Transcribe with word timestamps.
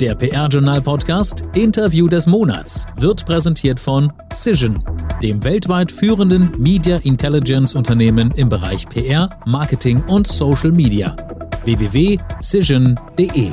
Der 0.00 0.14
PR-Journal-Podcast 0.14 1.44
Interview 1.54 2.06
des 2.06 2.26
Monats 2.26 2.84
wird 2.98 3.24
präsentiert 3.24 3.80
von 3.80 4.12
Cision, 4.34 4.84
dem 5.22 5.42
weltweit 5.42 5.90
führenden 5.90 6.52
Media 6.58 6.98
Intelligence-Unternehmen 6.98 8.30
im 8.36 8.50
Bereich 8.50 8.86
PR, 8.90 9.30
Marketing 9.46 10.04
und 10.08 10.26
Social 10.26 10.70
Media. 10.70 11.16
www.cision.de 11.64 13.52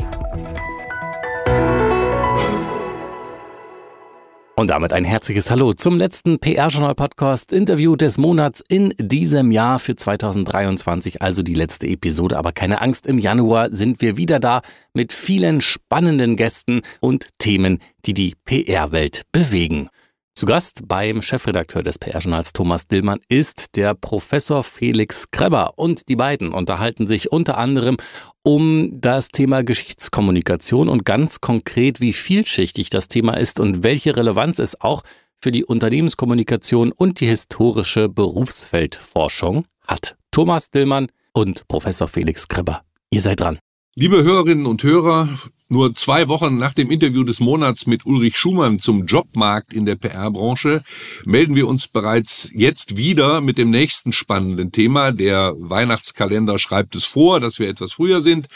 Und 4.55 4.67
damit 4.67 4.93
ein 4.93 5.03
herzliches 5.03 5.49
Hallo 5.49 5.73
zum 5.73 5.97
letzten 5.97 6.37
PR-Journal-Podcast-Interview 6.37 7.95
des 7.95 8.19
Monats 8.19 8.63
in 8.67 8.93
diesem 8.99 9.49
Jahr 9.49 9.79
für 9.79 9.95
2023, 9.95 11.23
also 11.23 11.41
die 11.41 11.55
letzte 11.55 11.87
Episode. 11.87 12.37
Aber 12.37 12.51
keine 12.51 12.79
Angst, 12.79 13.07
im 13.07 13.17
Januar 13.17 13.71
sind 13.71 13.99
wir 14.01 14.15
wieder 14.15 14.39
da 14.39 14.61
mit 14.93 15.11
vielen 15.11 15.61
spannenden 15.61 16.35
Gästen 16.35 16.81
und 16.99 17.29
Themen, 17.39 17.79
die 18.05 18.13
die 18.13 18.35
PR-Welt 18.45 19.23
bewegen. 19.31 19.89
Zu 20.35 20.47
Gast 20.47 20.87
beim 20.87 21.21
Chefredakteur 21.21 21.83
des 21.83 21.99
PR-Journals 21.99 22.53
Thomas 22.53 22.87
Dillmann 22.87 23.19
ist 23.29 23.75
der 23.75 23.93
Professor 23.93 24.63
Felix 24.63 25.29
Kreber 25.29 25.73
und 25.75 26.09
die 26.09 26.15
beiden 26.15 26.53
unterhalten 26.53 27.05
sich 27.05 27.31
unter 27.31 27.59
anderem 27.59 27.97
um 28.41 28.99
das 28.99 29.27
Thema 29.27 29.63
Geschichtskommunikation 29.63 30.89
und 30.89 31.05
ganz 31.05 31.39
konkret, 31.39 32.01
wie 32.01 32.13
vielschichtig 32.13 32.89
das 32.89 33.07
Thema 33.07 33.35
ist 33.35 33.59
und 33.59 33.83
welche 33.83 34.17
Relevanz 34.17 34.57
es 34.57 34.81
auch 34.81 35.03
für 35.39 35.51
die 35.51 35.65
Unternehmenskommunikation 35.65 36.91
und 36.91 37.19
die 37.19 37.27
historische 37.27 38.09
Berufsfeldforschung 38.09 39.65
hat. 39.87 40.15
Thomas 40.31 40.71
Dillmann 40.71 41.09
und 41.33 41.67
Professor 41.67 42.07
Felix 42.07 42.47
Kreber, 42.47 42.81
ihr 43.11 43.21
seid 43.21 43.39
dran. 43.39 43.59
Liebe 43.93 44.23
Hörerinnen 44.23 44.65
und 44.65 44.81
Hörer, 44.81 45.29
nur 45.73 45.95
zwei 45.95 46.27
Wochen 46.27 46.57
nach 46.57 46.73
dem 46.73 46.91
Interview 46.91 47.23
des 47.23 47.39
Monats 47.39 47.87
mit 47.87 48.05
Ulrich 48.05 48.37
Schumann 48.37 48.77
zum 48.77 49.07
Jobmarkt 49.07 49.73
in 49.73 49.87
der 49.87 49.95
PR-Branche 49.95 50.83
melden 51.25 51.55
wir 51.55 51.67
uns 51.67 51.87
bereits 51.87 52.51
jetzt 52.53 52.95
wieder 52.95 53.41
mit 53.41 53.57
dem 53.57 53.71
nächsten 53.71 54.13
spannenden 54.13 54.71
Thema. 54.71 55.11
Der 55.11 55.55
Weihnachtskalender 55.57 56.59
schreibt 56.59 56.95
es 56.95 57.05
vor, 57.05 57.39
dass 57.39 57.57
wir 57.57 57.67
etwas 57.67 57.93
früher 57.93 58.21
sind. 58.21 58.49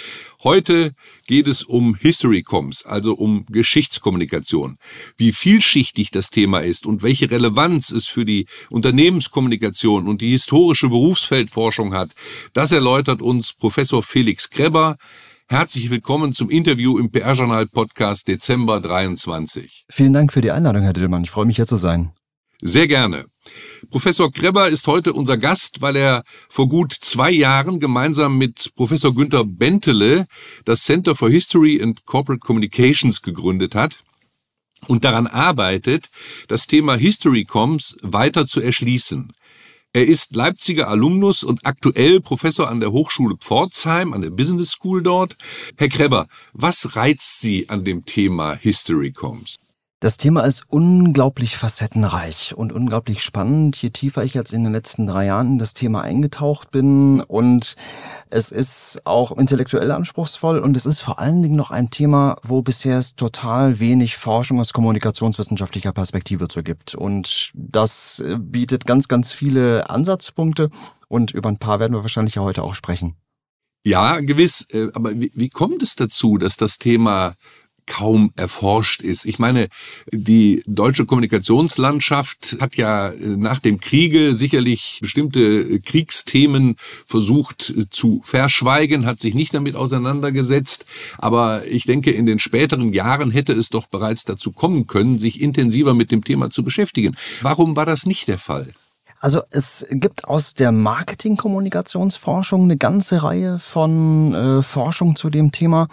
Heute 0.44 0.94
geht 1.26 1.48
es 1.48 1.64
um 1.64 1.96
History 1.96 2.44
Comms, 2.44 2.86
also 2.86 3.16
um 3.16 3.48
Geschichtskommunikation. 3.50 4.78
Wie 5.18 5.32
vielschichtig 5.32 6.12
das 6.12 6.30
Thema 6.30 6.60
ist 6.60 6.86
und 6.86 7.02
welche 7.02 7.32
Relevanz 7.32 7.90
es 7.90 8.06
für 8.06 8.26
die 8.26 8.46
Unternehmenskommunikation 8.70 10.08
und 10.08 10.22
die 10.22 10.30
historische 10.30 10.90
Berufsfeldforschung 10.90 11.96
hat, 11.96 12.12
das 12.54 12.72
erläutert 12.72 13.24
uns 13.24 13.54
Professor 13.54 14.04
Felix 14.04 14.52
Kreber. 14.52 14.98
Herzlich 15.50 15.90
willkommen 15.90 16.34
zum 16.34 16.50
Interview 16.50 17.00
im 17.00 17.10
PR-Journal 17.10 17.68
Podcast 17.68 18.28
Dezember 18.28 18.82
23. 18.82 19.86
Vielen 19.90 20.12
Dank 20.12 20.34
für 20.34 20.42
die 20.42 20.52
Einladung, 20.52 20.84
Herr 20.84 20.92
Dillmann. 20.92 21.24
Ich 21.24 21.32
freue 21.32 21.46
mich, 21.46 21.56
hier 21.56 21.66
zu 21.66 21.78
sein. 21.78 22.12
Sehr 22.62 22.86
gerne. 22.86 23.28
Professor 23.90 24.30
Kreber 24.30 24.68
ist 24.68 24.88
heute 24.88 25.14
unser 25.14 25.38
Gast, 25.38 25.80
weil 25.80 25.96
er 25.96 26.24
vor 26.50 26.68
gut 26.68 26.94
zwei 27.00 27.32
Jahren 27.32 27.80
gemeinsam 27.80 28.38
mit 28.38 28.74
Professor 28.76 29.16
Günther 29.16 29.46
Bentele 29.46 30.28
das 30.66 30.84
Center 30.84 31.16
for 31.16 31.30
History 31.30 31.82
and 31.82 32.06
Corporate 32.06 32.42
Communications 32.42 33.22
gegründet 33.22 33.74
hat 33.74 34.00
und 34.90 35.06
daran 35.06 35.28
arbeitet, 35.28 36.10
das 36.50 36.68
Thema 36.68 36.98
History 36.98 37.46
Coms 37.46 37.96
weiter 38.02 38.48
zu 38.48 38.60
erschließen. 38.60 39.32
Er 39.94 40.06
ist 40.06 40.36
Leipziger 40.36 40.90
Alumnus 40.90 41.44
und 41.44 41.66
aktuell 41.66 42.22
Professor 42.22 42.70
an 42.70 42.80
der 42.80 42.92
Hochschule 42.92 43.38
Pforzheim, 43.38 44.14
an 44.14 44.22
der 44.22 44.30
Business 44.30 44.72
School 44.72 45.02
dort. 45.02 45.38
Herr 45.78 45.90
Kreber, 45.90 46.28
was 46.54 46.96
reizt 46.96 47.42
Sie 47.42 47.70
an 47.70 47.84
dem 47.84 48.06
Thema 48.06 48.54
History 48.54 49.12
Coms? 49.12 49.56
Das 50.00 50.18
Thema 50.18 50.42
ist 50.42 50.66
unglaublich 50.68 51.58
facettenreich 51.58 52.54
und 52.56 52.72
unglaublich 52.72 53.24
spannend, 53.24 53.78
je 53.78 53.90
tiefer 53.90 54.24
ich 54.24 54.36
jetzt 54.36 54.54
in 54.54 54.64
den 54.64 54.72
letzten 54.72 55.08
drei 55.08 55.26
Jahren 55.26 55.54
in 55.54 55.58
das 55.58 55.74
Thema 55.74 56.02
eingetaucht 56.02 56.70
bin. 56.70 57.20
Und 57.22 57.76
es 58.30 58.52
ist 58.52 59.02
auch 59.06 59.36
intellektuell 59.36 59.92
anspruchsvoll 59.92 60.60
und 60.60 60.78
es 60.78 60.86
ist 60.86 61.00
vor 61.00 61.18
allen 61.18 61.42
Dingen 61.42 61.56
noch 61.56 61.72
ein 61.72 61.90
Thema, 61.90 62.38
wo 62.44 62.62
bisher 62.62 63.00
es 63.00 63.16
total 63.16 63.80
wenig 63.80 64.18
Forschung 64.18 64.60
aus 64.60 64.72
kommunikationswissenschaftlicher 64.72 65.94
Perspektive 65.94 66.48
zu 66.48 66.62
gibt. 66.62 66.94
Und 66.94 67.50
das 67.56 68.20
äh, 68.20 68.38
bietet 68.40 68.86
ganz, 68.86 69.08
ganz 69.08 69.32
viele 69.32 69.90
Ansatzpunkte 69.90 70.70
und 71.08 71.32
über 71.32 71.50
ein 71.50 71.58
paar 71.58 71.80
werden 71.80 71.94
wir 71.94 72.04
wahrscheinlich 72.04 72.36
ja 72.36 72.44
heute 72.44 72.62
auch 72.62 72.76
sprechen. 72.76 73.16
Ja, 73.84 74.20
gewiss. 74.20 74.68
Äh, 74.70 74.90
aber 74.94 75.20
wie, 75.20 75.32
wie 75.34 75.50
kommt 75.50 75.82
es 75.82 75.96
dazu, 75.96 76.38
dass 76.38 76.56
das 76.56 76.78
Thema 76.78 77.34
kaum 77.88 78.32
erforscht 78.36 79.02
ist. 79.02 79.26
Ich 79.26 79.40
meine, 79.40 79.70
die 80.12 80.62
deutsche 80.68 81.06
Kommunikationslandschaft 81.06 82.58
hat 82.60 82.76
ja 82.76 83.10
äh, 83.10 83.38
nach 83.38 83.60
dem 83.60 83.80
Kriege 83.80 84.36
sicherlich 84.36 85.00
bestimmte 85.02 85.40
äh, 85.40 85.80
Kriegsthemen 85.80 86.76
versucht 87.06 87.74
äh, 87.76 87.90
zu 87.90 88.22
verschweigen, 88.24 89.06
hat 89.06 89.20
sich 89.20 89.34
nicht 89.34 89.54
damit 89.54 89.76
auseinandergesetzt. 89.76 90.86
Aber 91.18 91.66
ich 91.66 91.86
denke, 91.86 92.12
in 92.12 92.26
den 92.26 92.40
späteren 92.40 92.94
Jahren 92.94 93.32
hätte 93.32 93.54
es 93.54 93.70
doch 93.70 93.88
bereits 93.88 94.26
dazu 94.26 94.52
kommen 94.52 94.86
können, 94.86 95.18
sich 95.18 95.42
intensiver 95.42 95.94
mit 95.94 96.12
dem 96.12 96.24
Thema 96.24 96.50
zu 96.52 96.64
beschäftigen. 96.64 97.16
Warum 97.42 97.76
war 97.76 97.86
das 97.86 98.06
nicht 98.06 98.28
der 98.28 98.38
Fall? 98.38 98.74
Also 99.20 99.42
es 99.50 99.88
gibt 99.90 100.26
aus 100.26 100.54
der 100.54 100.72
Marketing-Kommunikationsforschung 100.72 102.64
eine 102.64 102.78
ganze 102.78 103.24
Reihe 103.24 103.58
von 103.58 104.34
äh, 104.34 104.62
Forschung 104.62 105.16
zu 105.16 105.32
dem 105.32 105.52
Thema 105.52 105.88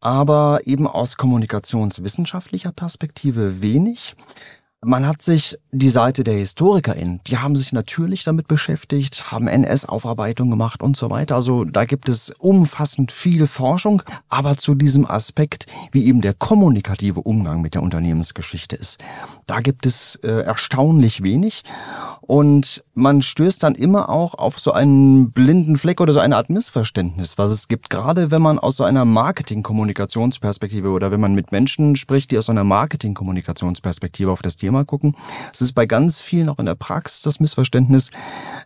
aber 0.00 0.60
eben 0.64 0.86
aus 0.86 1.16
kommunikationswissenschaftlicher 1.16 2.72
Perspektive 2.72 3.60
wenig. 3.60 4.16
Man 4.82 5.06
hat 5.06 5.20
sich 5.20 5.58
die 5.72 5.90
Seite 5.90 6.24
der 6.24 6.38
HistorikerInnen, 6.38 7.20
die 7.26 7.36
haben 7.36 7.54
sich 7.54 7.74
natürlich 7.74 8.24
damit 8.24 8.48
beschäftigt, 8.48 9.30
haben 9.30 9.46
NS-Aufarbeitung 9.46 10.48
gemacht 10.48 10.82
und 10.82 10.96
so 10.96 11.10
weiter. 11.10 11.34
Also 11.34 11.64
da 11.64 11.84
gibt 11.84 12.08
es 12.08 12.30
umfassend 12.38 13.12
viel 13.12 13.46
Forschung, 13.46 14.02
aber 14.30 14.56
zu 14.56 14.74
diesem 14.74 15.06
Aspekt, 15.06 15.66
wie 15.92 16.06
eben 16.06 16.22
der 16.22 16.32
kommunikative 16.32 17.20
Umgang 17.20 17.60
mit 17.60 17.74
der 17.74 17.82
Unternehmensgeschichte 17.82 18.74
ist, 18.74 19.04
da 19.44 19.60
gibt 19.60 19.84
es 19.84 20.14
äh, 20.22 20.44
erstaunlich 20.44 21.22
wenig. 21.22 21.62
Und 22.22 22.84
man 22.94 23.22
stößt 23.22 23.62
dann 23.62 23.74
immer 23.74 24.08
auch 24.08 24.34
auf 24.34 24.58
so 24.58 24.72
einen 24.72 25.32
blinden 25.32 25.76
Fleck 25.76 26.00
oder 26.00 26.12
so 26.12 26.20
eine 26.20 26.36
Art 26.36 26.48
Missverständnis, 26.48 27.36
was 27.36 27.50
es 27.50 27.66
gibt, 27.68 27.90
gerade 27.90 28.30
wenn 28.30 28.40
man 28.40 28.58
aus 28.58 28.76
so 28.76 28.84
einer 28.84 29.04
Marketing-Kommunikationsperspektive 29.04 30.90
oder 30.90 31.10
wenn 31.10 31.20
man 31.20 31.34
mit 31.34 31.50
Menschen 31.50 31.96
spricht, 31.96 32.30
die 32.30 32.38
aus 32.38 32.46
so 32.46 32.52
einer 32.52 32.62
Marketing-Kommunikationsperspektive 32.64 34.30
auf 34.30 34.42
das 34.42 34.56
Thema 34.56 34.69
gucken. 34.84 35.16
Es 35.52 35.60
ist 35.60 35.72
bei 35.72 35.86
ganz 35.86 36.20
vielen 36.20 36.48
auch 36.48 36.58
in 36.58 36.66
der 36.66 36.74
Praxis 36.74 37.22
das 37.22 37.40
Missverständnis, 37.40 38.10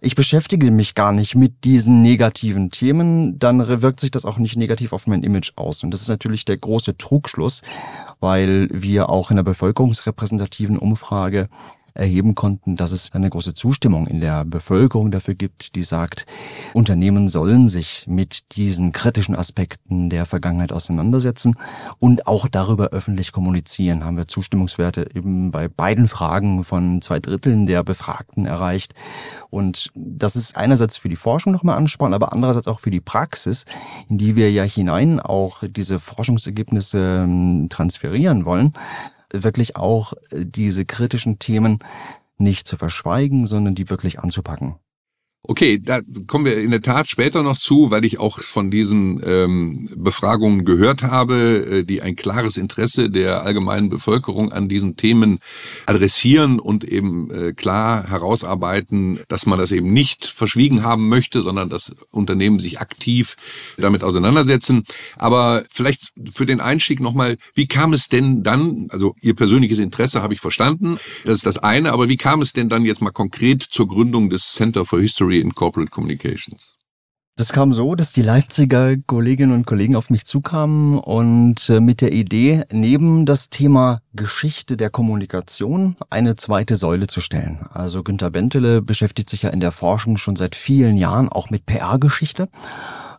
ich 0.00 0.14
beschäftige 0.14 0.70
mich 0.70 0.94
gar 0.94 1.12
nicht 1.12 1.34
mit 1.34 1.64
diesen 1.64 2.02
negativen 2.02 2.70
Themen, 2.70 3.38
dann 3.38 3.82
wirkt 3.82 4.00
sich 4.00 4.10
das 4.10 4.24
auch 4.24 4.38
nicht 4.38 4.56
negativ 4.56 4.92
auf 4.92 5.06
mein 5.06 5.22
Image 5.22 5.52
aus. 5.56 5.82
Und 5.82 5.90
das 5.90 6.02
ist 6.02 6.08
natürlich 6.08 6.44
der 6.44 6.56
große 6.56 6.96
Trugschluss, 6.96 7.62
weil 8.20 8.68
wir 8.70 9.08
auch 9.10 9.30
in 9.30 9.36
der 9.36 9.42
bevölkerungsrepräsentativen 9.44 10.78
Umfrage 10.78 11.48
erheben 11.94 12.34
konnten, 12.34 12.76
dass 12.76 12.92
es 12.92 13.12
eine 13.12 13.30
große 13.30 13.54
Zustimmung 13.54 14.06
in 14.06 14.20
der 14.20 14.44
Bevölkerung 14.44 15.10
dafür 15.10 15.34
gibt, 15.34 15.76
die 15.76 15.84
sagt, 15.84 16.26
Unternehmen 16.72 17.28
sollen 17.28 17.68
sich 17.68 18.06
mit 18.08 18.56
diesen 18.56 18.92
kritischen 18.92 19.36
Aspekten 19.36 20.10
der 20.10 20.26
Vergangenheit 20.26 20.72
auseinandersetzen 20.72 21.56
und 22.00 22.26
auch 22.26 22.48
darüber 22.48 22.88
öffentlich 22.88 23.32
kommunizieren. 23.32 24.04
Haben 24.04 24.16
wir 24.16 24.26
Zustimmungswerte 24.26 25.08
eben 25.14 25.52
bei 25.52 25.68
beiden 25.68 26.08
Fragen 26.08 26.64
von 26.64 27.00
zwei 27.00 27.20
Dritteln 27.20 27.66
der 27.66 27.84
Befragten 27.84 28.46
erreicht. 28.46 28.94
Und 29.50 29.90
das 29.94 30.34
ist 30.34 30.56
einerseits 30.56 30.96
für 30.96 31.08
die 31.08 31.16
Forschung 31.16 31.52
nochmal 31.52 31.76
Ansporn, 31.76 32.12
aber 32.12 32.32
andererseits 32.32 32.66
auch 32.66 32.80
für 32.80 32.90
die 32.90 33.00
Praxis, 33.00 33.64
in 34.08 34.18
die 34.18 34.34
wir 34.34 34.50
ja 34.50 34.64
hinein 34.64 35.20
auch 35.20 35.62
diese 35.68 36.00
Forschungsergebnisse 36.00 37.22
ähm, 37.24 37.68
transferieren 37.70 38.44
wollen, 38.44 38.72
wirklich 39.42 39.76
auch 39.76 40.12
äh, 40.30 40.44
diese 40.46 40.84
kritischen 40.84 41.38
Themen 41.38 41.80
nicht 42.38 42.66
zu 42.66 42.76
verschweigen, 42.76 43.46
sondern 43.46 43.74
die 43.74 43.90
wirklich 43.90 44.20
anzupacken. 44.20 44.76
Okay, 45.46 45.78
da 45.78 46.00
kommen 46.26 46.46
wir 46.46 46.56
in 46.56 46.70
der 46.70 46.80
Tat 46.80 47.06
später 47.06 47.42
noch 47.42 47.58
zu, 47.58 47.90
weil 47.90 48.06
ich 48.06 48.18
auch 48.18 48.38
von 48.38 48.70
diesen 48.70 49.20
ähm, 49.26 49.90
Befragungen 49.94 50.64
gehört 50.64 51.02
habe, 51.02 51.66
äh, 51.80 51.84
die 51.84 52.00
ein 52.00 52.16
klares 52.16 52.56
Interesse 52.56 53.10
der 53.10 53.42
allgemeinen 53.42 53.90
Bevölkerung 53.90 54.52
an 54.52 54.70
diesen 54.70 54.96
Themen 54.96 55.40
adressieren 55.84 56.58
und 56.58 56.82
eben 56.82 57.30
äh, 57.30 57.52
klar 57.52 58.08
herausarbeiten, 58.08 59.20
dass 59.28 59.44
man 59.44 59.58
das 59.58 59.70
eben 59.70 59.92
nicht 59.92 60.24
verschwiegen 60.24 60.82
haben 60.82 61.10
möchte, 61.10 61.42
sondern 61.42 61.68
dass 61.68 61.94
Unternehmen 62.10 62.58
sich 62.58 62.80
aktiv 62.80 63.36
damit 63.76 64.02
auseinandersetzen. 64.02 64.84
Aber 65.16 65.64
vielleicht 65.70 66.14
für 66.32 66.46
den 66.46 66.60
Einstieg 66.62 67.00
nochmal, 67.00 67.36
wie 67.54 67.66
kam 67.66 67.92
es 67.92 68.08
denn 68.08 68.44
dann, 68.44 68.86
also 68.88 69.14
Ihr 69.20 69.34
persönliches 69.34 69.78
Interesse 69.78 70.22
habe 70.22 70.32
ich 70.32 70.40
verstanden, 70.40 70.96
das 71.26 71.36
ist 71.36 71.46
das 71.46 71.58
eine, 71.58 71.92
aber 71.92 72.08
wie 72.08 72.16
kam 72.16 72.40
es 72.40 72.54
denn 72.54 72.70
dann 72.70 72.86
jetzt 72.86 73.02
mal 73.02 73.10
konkret 73.10 73.62
zur 73.62 73.88
Gründung 73.88 74.30
des 74.30 74.54
Center 74.54 74.86
for 74.86 75.00
History 75.00 75.33
in 75.40 75.54
Corporate 75.54 75.90
Communications? 75.90 76.74
Das 77.36 77.52
kam 77.52 77.72
so, 77.72 77.96
dass 77.96 78.12
die 78.12 78.22
Leipziger 78.22 78.94
Kolleginnen 78.96 79.50
und 79.50 79.66
Kollegen 79.66 79.96
auf 79.96 80.08
mich 80.08 80.24
zukamen 80.24 81.00
und 81.00 81.68
äh, 81.68 81.80
mit 81.80 82.00
der 82.00 82.12
Idee, 82.12 82.62
neben 82.70 83.26
das 83.26 83.50
Thema 83.50 84.02
Geschichte 84.12 84.76
der 84.76 84.88
Kommunikation 84.88 85.96
eine 86.10 86.36
zweite 86.36 86.76
Säule 86.76 87.08
zu 87.08 87.20
stellen. 87.20 87.66
Also 87.72 88.04
Günter 88.04 88.30
Bentele 88.30 88.82
beschäftigt 88.82 89.28
sich 89.28 89.42
ja 89.42 89.50
in 89.50 89.58
der 89.58 89.72
Forschung 89.72 90.16
schon 90.16 90.36
seit 90.36 90.54
vielen 90.54 90.96
Jahren 90.96 91.28
auch 91.28 91.50
mit 91.50 91.66
PR-Geschichte 91.66 92.48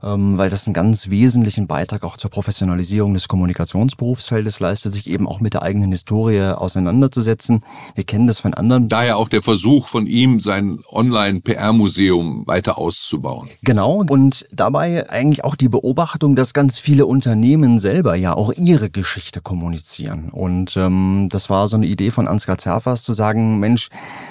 ähm, 0.05 0.37
weil 0.37 0.49
das 0.49 0.67
einen 0.67 0.73
ganz 0.73 1.09
wesentlichen 1.09 1.67
Beitrag 1.67 2.03
auch 2.03 2.17
zur 2.17 2.29
Professionalisierung 2.29 3.13
des 3.13 3.27
Kommunikationsberufsfeldes 3.27 4.59
leistet, 4.59 4.93
sich 4.93 5.09
eben 5.09 5.27
auch 5.27 5.39
mit 5.39 5.53
der 5.53 5.63
eigenen 5.63 5.91
Historie 5.91 6.41
auseinanderzusetzen. 6.41 7.63
Wir 7.95 8.03
kennen 8.03 8.27
das 8.27 8.39
von 8.39 8.53
anderen. 8.53 8.87
Daher 8.87 9.17
auch 9.17 9.29
der 9.29 9.41
Versuch 9.41 9.87
von 9.87 10.05
ihm, 10.05 10.39
sein 10.39 10.79
Online-PR-Museum 10.89 12.45
weiter 12.45 12.77
auszubauen. 12.77 13.49
Genau, 13.63 14.03
und 14.07 14.45
dabei 14.51 15.09
eigentlich 15.09 15.43
auch 15.43 15.55
die 15.55 15.69
Beobachtung, 15.69 16.35
dass 16.35 16.53
ganz 16.53 16.77
viele 16.77 17.05
Unternehmen 17.07 17.79
selber 17.79 18.15
ja 18.15 18.35
auch 18.35 18.53
ihre 18.55 18.89
Geschichte 18.89 19.41
kommunizieren. 19.41 20.29
Und 20.29 20.77
ähm, 20.77 21.29
das 21.31 21.49
war 21.49 21.67
so 21.67 21.77
eine 21.77 21.87
Idee 21.87 22.11
von 22.11 22.27
Ansgar 22.27 22.57
Zerfers 22.57 23.03
zu 23.03 23.13
sagen, 23.13 23.59
Mensch, 23.59 23.89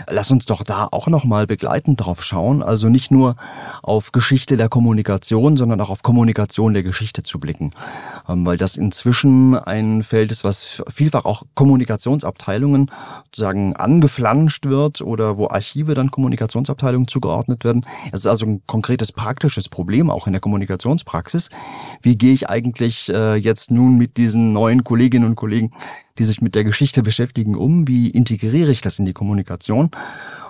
lass 0.08 0.30
uns 0.30 0.46
doch 0.46 0.62
da 0.62 0.88
auch 0.90 1.08
nochmal 1.08 1.46
begleitend 1.46 2.04
drauf 2.04 2.22
schauen. 2.22 2.62
Also 2.62 2.88
nicht 2.88 3.10
nur 3.10 3.34
auf 3.82 4.12
Geschichte 4.12 4.56
der 4.56 4.68
Kommunikation, 4.68 5.56
sondern 5.64 5.80
auch 5.80 5.88
auf 5.88 6.02
Kommunikation 6.02 6.74
der 6.74 6.82
Geschichte 6.82 7.22
zu 7.22 7.40
blicken. 7.40 7.70
Ähm, 8.28 8.44
weil 8.44 8.58
das 8.58 8.76
inzwischen 8.76 9.56
ein 9.56 10.02
Feld 10.02 10.30
ist, 10.30 10.44
was 10.44 10.82
vielfach 10.90 11.24
auch 11.24 11.44
Kommunikationsabteilungen 11.54 12.90
sozusagen 13.24 13.74
angeflanscht 13.74 14.66
wird 14.66 15.00
oder 15.00 15.38
wo 15.38 15.48
Archive 15.48 15.94
dann 15.94 16.10
Kommunikationsabteilungen 16.10 17.08
zugeordnet 17.08 17.64
werden. 17.64 17.86
Es 18.12 18.20
ist 18.20 18.26
also 18.26 18.44
ein 18.44 18.62
konkretes 18.66 19.10
praktisches 19.10 19.70
Problem 19.70 20.10
auch 20.10 20.26
in 20.26 20.34
der 20.34 20.40
Kommunikationspraxis. 20.40 21.48
Wie 22.02 22.16
gehe 22.16 22.34
ich 22.34 22.50
eigentlich 22.50 23.08
äh, 23.08 23.36
jetzt 23.36 23.70
nun 23.70 23.96
mit 23.96 24.18
diesen 24.18 24.52
neuen 24.52 24.84
Kolleginnen 24.84 25.24
und 25.24 25.36
Kollegen, 25.36 25.72
die 26.18 26.24
sich 26.24 26.40
mit 26.40 26.54
der 26.54 26.64
Geschichte 26.64 27.02
beschäftigen, 27.02 27.56
um? 27.56 27.88
Wie 27.88 28.10
integriere 28.10 28.70
ich 28.70 28.80
das 28.80 28.98
in 28.98 29.04
die 29.04 29.12
Kommunikation? 29.12 29.90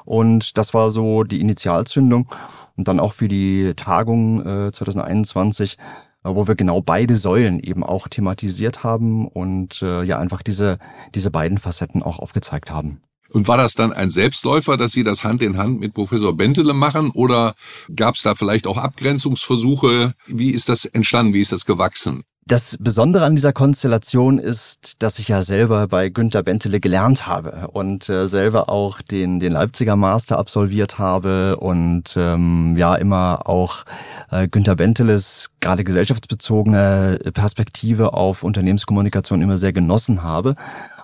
Und 0.04 0.58
das 0.58 0.74
war 0.74 0.90
so 0.90 1.24
die 1.24 1.40
Initialzündung 1.40 2.28
und 2.76 2.88
dann 2.88 3.00
auch 3.00 3.12
für 3.12 3.28
die 3.28 3.72
Tagung 3.74 4.40
äh, 4.40 4.72
2021 4.72 5.78
äh, 6.24 6.30
wo 6.34 6.48
wir 6.48 6.54
genau 6.54 6.80
beide 6.80 7.16
Säulen 7.16 7.60
eben 7.60 7.84
auch 7.84 8.08
thematisiert 8.08 8.82
haben 8.82 9.28
und 9.28 9.82
äh, 9.82 10.02
ja 10.04 10.18
einfach 10.18 10.42
diese, 10.42 10.78
diese 11.14 11.30
beiden 11.30 11.58
Facetten 11.58 12.02
auch 12.02 12.18
aufgezeigt 12.18 12.70
haben. 12.70 13.00
Und 13.30 13.48
war 13.48 13.56
das 13.56 13.74
dann 13.74 13.92
ein 13.92 14.10
Selbstläufer, 14.10 14.76
dass 14.76 14.92
Sie 14.92 15.02
das 15.02 15.24
Hand 15.24 15.42
in 15.42 15.56
Hand 15.56 15.80
mit 15.80 15.92
Professor 15.92 16.36
Bentele 16.36 16.72
machen 16.72 17.10
oder 17.10 17.56
gab 17.94 18.14
es 18.14 18.22
da 18.22 18.34
vielleicht 18.34 18.66
auch 18.66 18.78
Abgrenzungsversuche? 18.78 20.14
Wie 20.28 20.50
ist 20.50 20.68
das 20.68 20.84
entstanden? 20.84 21.32
Wie 21.32 21.40
ist 21.40 21.50
das 21.50 21.64
gewachsen? 21.64 22.22
Das 22.46 22.76
Besondere 22.78 23.24
an 23.24 23.34
dieser 23.34 23.54
Konstellation 23.54 24.38
ist, 24.38 25.02
dass 25.02 25.18
ich 25.18 25.28
ja 25.28 25.40
selber 25.40 25.88
bei 25.88 26.10
Günter 26.10 26.42
Bentele 26.42 26.78
gelernt 26.78 27.26
habe 27.26 27.68
und 27.72 28.10
äh, 28.10 28.28
selber 28.28 28.68
auch 28.68 29.00
den, 29.00 29.40
den 29.40 29.52
Leipziger 29.52 29.96
Master 29.96 30.38
absolviert 30.38 30.98
habe 30.98 31.56
und 31.56 32.14
ähm, 32.18 32.76
ja 32.76 32.96
immer 32.96 33.48
auch 33.48 33.84
äh, 34.30 34.46
Günter 34.46 34.76
Benteles 34.76 35.52
gerade 35.60 35.84
gesellschaftsbezogene 35.84 37.18
Perspektive 37.32 38.12
auf 38.12 38.42
Unternehmenskommunikation 38.42 39.40
immer 39.40 39.56
sehr 39.56 39.72
genossen 39.72 40.22
habe 40.22 40.54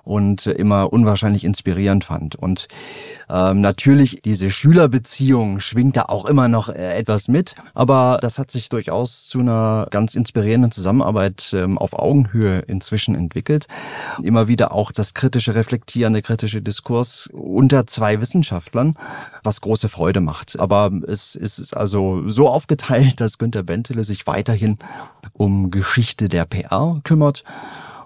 und 0.03 0.47
immer 0.47 0.93
unwahrscheinlich 0.93 1.45
inspirierend 1.45 2.05
fand. 2.05 2.37
Und 2.37 2.69
ähm, 3.29 3.61
natürlich, 3.61 4.21
diese 4.25 4.51
Schülerbeziehung 4.51 5.61
schwingt 5.61 5.97
da 5.97 6.03
auch 6.03 6.25
immer 6.25 6.49
noch 6.49 6.69
äh, 6.69 6.95
etwas 6.97 7.29
mit, 7.29 7.55
aber 7.75 8.19
das 8.21 8.39
hat 8.39 8.51
sich 8.51 8.69
durchaus 8.69 9.29
zu 9.29 9.41
einer 9.41 9.87
ganz 9.91 10.15
inspirierenden 10.15 10.71
Zusammenarbeit 10.71 11.53
ähm, 11.55 11.79
auf 11.79 11.99
Augenhöhe 11.99 12.61
inzwischen 12.61 13.15
entwickelt. 13.15 13.67
Immer 14.23 14.49
wieder 14.49 14.73
auch 14.73 14.91
das 14.93 15.15
kritische 15.15 15.55
Reflektieren, 15.55 16.13
der 16.13 16.23
kritische 16.23 16.63
Diskurs 16.63 17.29
unter 17.33 17.87
zwei 17.87 18.21
Wissenschaftlern, 18.21 18.97
was 19.43 19.61
große 19.61 19.89
Freude 19.89 20.21
macht. 20.21 20.59
Aber 20.59 20.91
es 21.07 21.35
ist 21.35 21.77
also 21.77 22.29
so 22.29 22.49
aufgeteilt, 22.49 23.15
dass 23.21 23.39
Günter 23.39 23.63
Bentele 23.63 24.05
sich 24.05 24.27
weiterhin 24.27 24.79
um 25.33 25.71
Geschichte 25.71 26.29
der 26.29 26.45
PR 26.45 27.01
kümmert 27.05 27.45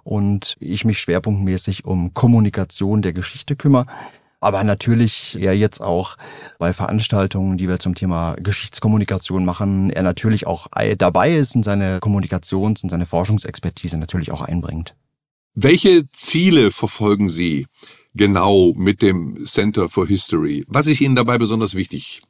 und 0.04 0.56
ich 0.60 0.84
mich 0.84 0.98
schwerpunktmäßig 0.98 1.84
um 1.84 2.14
Kommunikation 2.14 3.02
der 3.02 3.12
Geschichte 3.12 3.56
kümmere. 3.56 3.86
Aber 4.40 4.62
natürlich 4.62 5.38
er 5.40 5.56
jetzt 5.56 5.80
auch 5.80 6.16
bei 6.58 6.74
Veranstaltungen, 6.74 7.56
die 7.56 7.66
wir 7.66 7.78
zum 7.78 7.94
Thema 7.94 8.34
Geschichtskommunikation 8.34 9.44
machen, 9.44 9.88
er 9.88 10.02
natürlich 10.02 10.46
auch 10.46 10.66
dabei 10.98 11.34
ist 11.34 11.56
und 11.56 11.62
seine 11.62 11.98
Kommunikations- 11.98 12.82
und 12.82 12.90
seine 12.90 13.06
Forschungsexpertise 13.06 13.96
natürlich 13.96 14.30
auch 14.30 14.42
einbringt. 14.42 14.94
Welche 15.54 16.10
Ziele 16.12 16.70
verfolgen 16.70 17.30
Sie 17.30 17.66
genau 18.12 18.74
mit 18.76 19.00
dem 19.00 19.46
Center 19.46 19.88
for 19.88 20.06
History? 20.06 20.64
Was 20.68 20.88
ist 20.88 21.00
Ihnen 21.00 21.14
dabei 21.14 21.38
besonders 21.38 21.74
wichtig? 21.74 22.20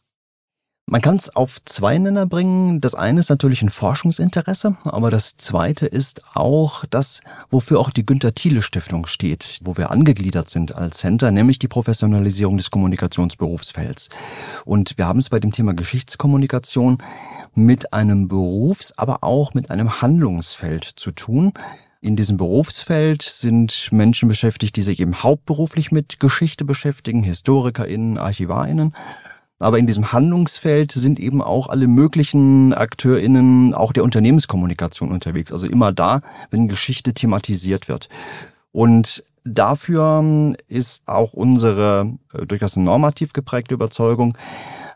Man 0.87 1.01
kann 1.01 1.17
es 1.17 1.35
auf 1.35 1.65
zwei 1.65 1.97
Nenner 1.97 2.27
bringen. 2.27 2.83
Das 2.83 2.95
eine 2.95 3.21
ist 3.21 3.31
natürlich 3.31 3.63
ein 3.63 3.71
Forschungsinteresse, 3.71 4.77
aber 4.85 5.11
das 5.11 5.39
zweite 5.39 5.87
ist 5.87 6.23
auch 6.35 6.85
das, 6.91 7.23
wofür 7.49 7.81
auch 7.81 7.89
die 7.89 8.05
Günter 8.05 8.35
Thiele 8.35 8.61
Stiftung 8.61 9.07
steht, 9.07 9.61
wo 9.63 9.79
wir 9.79 9.91
angegliedert 9.91 10.51
sind 10.51 10.75
als 10.75 10.99
Center, 10.99 11.31
nämlich 11.31 11.59
die 11.59 11.69
Professionalisierung 11.69 12.59
des 12.59 12.71
Kommunikationsberufsfelds. 12.71 14.11
Und 14.67 14.99
wir 14.99 15.07
haben 15.07 15.21
es 15.21 15.31
bei 15.31 15.41
dem 15.41 15.53
Thema 15.53 15.73
Geschichtskommunikation 15.73 16.99
mit 17.55 17.95
einem 17.95 18.29
Berufs-, 18.29 18.93
aber 18.99 19.25
auch 19.25 19.55
mit 19.55 19.71
einem 19.71 20.03
Handlungsfeld 20.03 20.85
zu 20.85 21.13
tun. 21.13 21.55
In 22.03 22.15
diesem 22.15 22.37
Berufsfeld 22.37 23.23
sind 23.23 23.91
Menschen 23.91 24.29
beschäftigt, 24.29 24.77
die 24.77 24.83
sich 24.83 25.01
eben 25.01 25.23
hauptberuflich 25.23 25.93
mit 25.93 26.21
Geschichte 26.21 26.67
beschäftigen, 26.67 27.23
HistorikerInnen, 27.23 28.19
ArchivarInnen 28.19 28.95
aber 29.61 29.79
in 29.79 29.87
diesem 29.87 30.13
Handlungsfeld 30.13 30.93
sind 30.93 31.21
eben 31.21 31.41
auch 31.41 31.69
alle 31.69 31.87
möglichen 31.87 32.73
AkteurInnen 32.73 33.73
auch 33.75 33.93
der 33.93 34.05
Unternehmenskommunikation 34.05 35.13
unterwegs. 35.13 35.53
Also 35.53 35.67
immer 35.67 35.93
da, 35.93 36.23
wenn 36.51 36.69
Geschichte 36.69 37.15
thematisiert 37.15 37.89
wird. 37.89 38.09
Und 38.73 39.25
dafür 39.45 40.57
ist 40.69 41.07
auch 41.07 41.33
unsere 41.33 42.15
äh, 42.33 42.47
durchaus 42.47 42.77
normativ 42.77 43.33
geprägte 43.33 43.75
Überzeugung, 43.75 44.37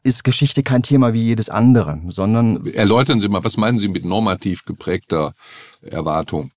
ist 0.03 0.25
Geschichte 0.25 0.63
kein 0.63 0.83
Thema 0.83 1.13
wie 1.13 1.23
jedes 1.23 1.51
andere, 1.51 2.01
sondern. 2.09 2.65
Erläutern 2.67 3.21
Sie 3.21 3.29
mal, 3.29 3.45
was 3.45 3.57
meinen 3.57 3.79
Sie 3.79 3.89
mit 3.89 4.05
normativ 4.05 4.65
geprägter 4.65 5.35
Erwartung? 5.83 6.53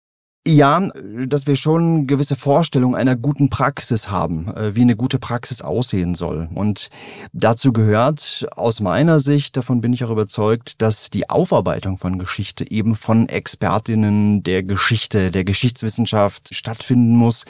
Ja, 0.48 0.90
dass 1.28 1.46
wir 1.46 1.56
schon 1.56 2.08
gewisse 2.08 2.36
Vorstellungen 2.36 2.96
einer 2.96 3.16
guten 3.16 3.52
Praxis 3.52 4.10
haben, 4.10 4.48
äh, 4.48 4.76
wie 4.76 4.82
eine 4.82 4.96
gute 4.96 5.20
Praxis 5.20 5.62
aussehen 5.62 6.16
soll. 6.16 6.50
Und 6.56 6.90
dazu 7.32 7.72
gehört 7.72 8.48
aus 8.56 8.80
meiner 8.80 9.20
Sicht, 9.20 9.56
davon 9.56 9.82
bin 9.82 9.94
ich 9.94 10.04
auch 10.04 10.10
überzeugt, 10.10 10.82
dass 10.82 11.12
die 11.12 11.30
Aufarbeitung 11.30 12.00
von 12.00 12.18
Geschichte 12.18 12.70
eben 12.72 12.96
von 12.96 13.30
Expertinnen 13.30 14.42
der 14.42 14.64
Geschichte, 14.64 15.30
der 15.30 15.44
Geschichtswissenschaft 15.44 16.56
stattfinden 16.56 17.16
muss, 17.16 17.46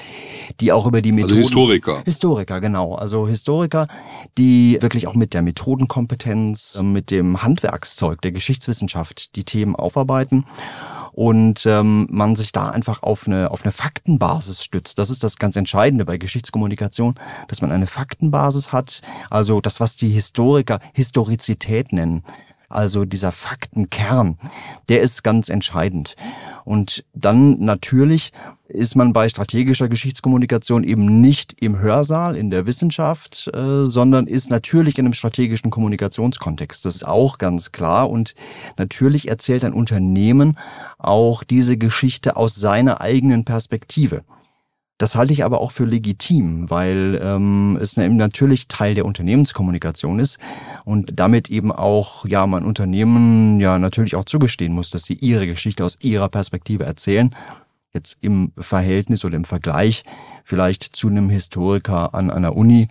die 0.60 0.74
auch 0.74 0.86
über 0.86 1.01
die 1.01 1.13
Methoden... 1.13 1.38
Also 1.38 1.48
Historiker. 1.48 2.01
Historiker, 2.04 2.60
genau. 2.60 2.96
Also 2.96 3.25
Historiker, 3.25 3.88
die 4.38 4.77
wirklich 4.82 5.08
auch 5.08 5.16
mit 5.16 5.34
der 5.34 5.44
Methodenkompetenz, 5.44 6.82
mit 6.84 7.10
dem 7.10 7.42
Handwerkszeug 7.42 8.22
der 8.22 8.34
Geschichtswissenschaft 8.34 9.38
die 9.38 9.46
Themen 9.46 9.77
aufarbeiten 9.77 10.44
und 11.13 11.65
ähm, 11.65 12.08
man 12.10 12.36
sich 12.36 12.51
da 12.51 12.70
einfach 12.70 13.03
auf 13.03 13.27
eine, 13.27 13.51
auf 13.51 13.63
eine 13.63 13.72
Faktenbasis 13.72 14.63
stützt. 14.63 14.98
Das 15.00 15.10
ist 15.10 15.24
das 15.24 15.38
ganz 15.38 15.56
Entscheidende 15.56 16.06
bei 16.06 16.18
Geschichtskommunikation, 16.18 17.15
dass 17.48 17.62
man 17.62 17.72
eine 17.72 17.88
Faktenbasis 17.88 18.72
hat, 18.72 19.01
also 19.30 19.62
das, 19.62 19.80
was 19.80 19.96
die 19.96 20.10
Historiker 20.10 20.80
Historizität 20.94 21.94
nennen. 21.94 22.24
Also 22.72 23.06
dieser 23.06 23.32
Faktenkern, 23.32 24.38
der 24.90 25.01
ist 25.01 25.24
ganz 25.24 25.50
entscheidend. 25.50 26.16
Und 26.63 27.04
dann 27.13 27.60
natürlich 27.60 28.32
ist 28.68 28.96
man 28.96 29.13
bei 29.13 29.28
strategischer 29.28 29.90
Geschichtskommunikation 29.90 30.84
eben 30.84 31.20
nicht 31.20 31.62
im 31.62 31.80
Hörsaal 31.80 32.36
in 32.36 32.50
der 32.50 32.66
Wissenschaft, 32.66 33.50
äh, 33.54 33.86
sondern 33.86 34.28
ist 34.28 34.50
natürlich 34.50 34.98
in 34.98 35.06
einem 35.06 35.13
strategischen 35.13 35.72
Kommunikationskontext. 35.72 36.86
Das 36.86 36.96
ist 36.96 37.08
auch 37.08 37.38
ganz 37.38 37.72
klar. 37.72 38.10
Und 38.10 38.34
natürlich 38.78 39.28
erzählt 39.28 39.66
ein 39.66 39.74
Unternehmen 39.74 40.58
auch 40.98 41.44
diese 41.44 41.78
Geschichte 41.78 42.38
aus 42.38 42.56
seiner 42.56 43.01
eigenen 43.01 43.44
Perspektive. 43.44 44.24
Das 45.01 45.15
halte 45.15 45.34
ich 45.34 45.43
aber 45.43 45.62
auch 45.62 45.72
für 45.72 45.86
legitim, 45.86 46.70
weil 46.70 47.20
ähm, 47.24 47.75
es 47.81 47.98
eben 47.98 48.17
natürlich 48.17 48.67
Teil 48.67 48.93
der 48.93 49.05
Unternehmenskommunikation 49.05 50.20
ist 50.20 50.38
und 50.86 51.20
damit 51.20 51.50
eben 51.50 51.72
auch 51.72 52.24
ja 52.27 52.46
mein 52.46 52.63
Unternehmen 52.63 53.60
ja 53.60 53.79
natürlich 53.79 54.15
auch 54.15 54.25
zugestehen 54.25 54.74
muss, 54.74 54.91
dass 54.91 55.05
sie 55.05 55.15
ihre 55.15 55.48
Geschichte 55.48 55.84
aus 55.84 55.98
ihrer 56.01 56.29
Perspektive 56.29 56.84
erzählen. 56.84 57.36
Jetzt 57.96 58.20
im 58.22 58.51
Verhältnis 58.60 59.25
oder 59.25 59.38
im 59.38 59.43
Vergleich 59.43 60.03
vielleicht 60.43 60.84
zu 60.84 61.08
einem 61.08 61.31
Historiker 61.31 62.13
an 62.13 62.29
einer 62.29 62.55
Uni, 62.55 62.88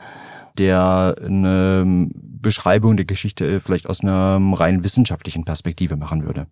der 0.59 1.15
eine 1.25 2.09
Beschreibung 2.13 2.97
der 2.97 3.07
Geschichte 3.07 3.61
vielleicht 3.61 3.89
aus 3.89 4.03
einer 4.03 4.41
rein 4.59 4.83
wissenschaftlichen 4.83 5.45
Perspektive 5.45 5.95
machen 5.95 6.25
würde. 6.27 6.49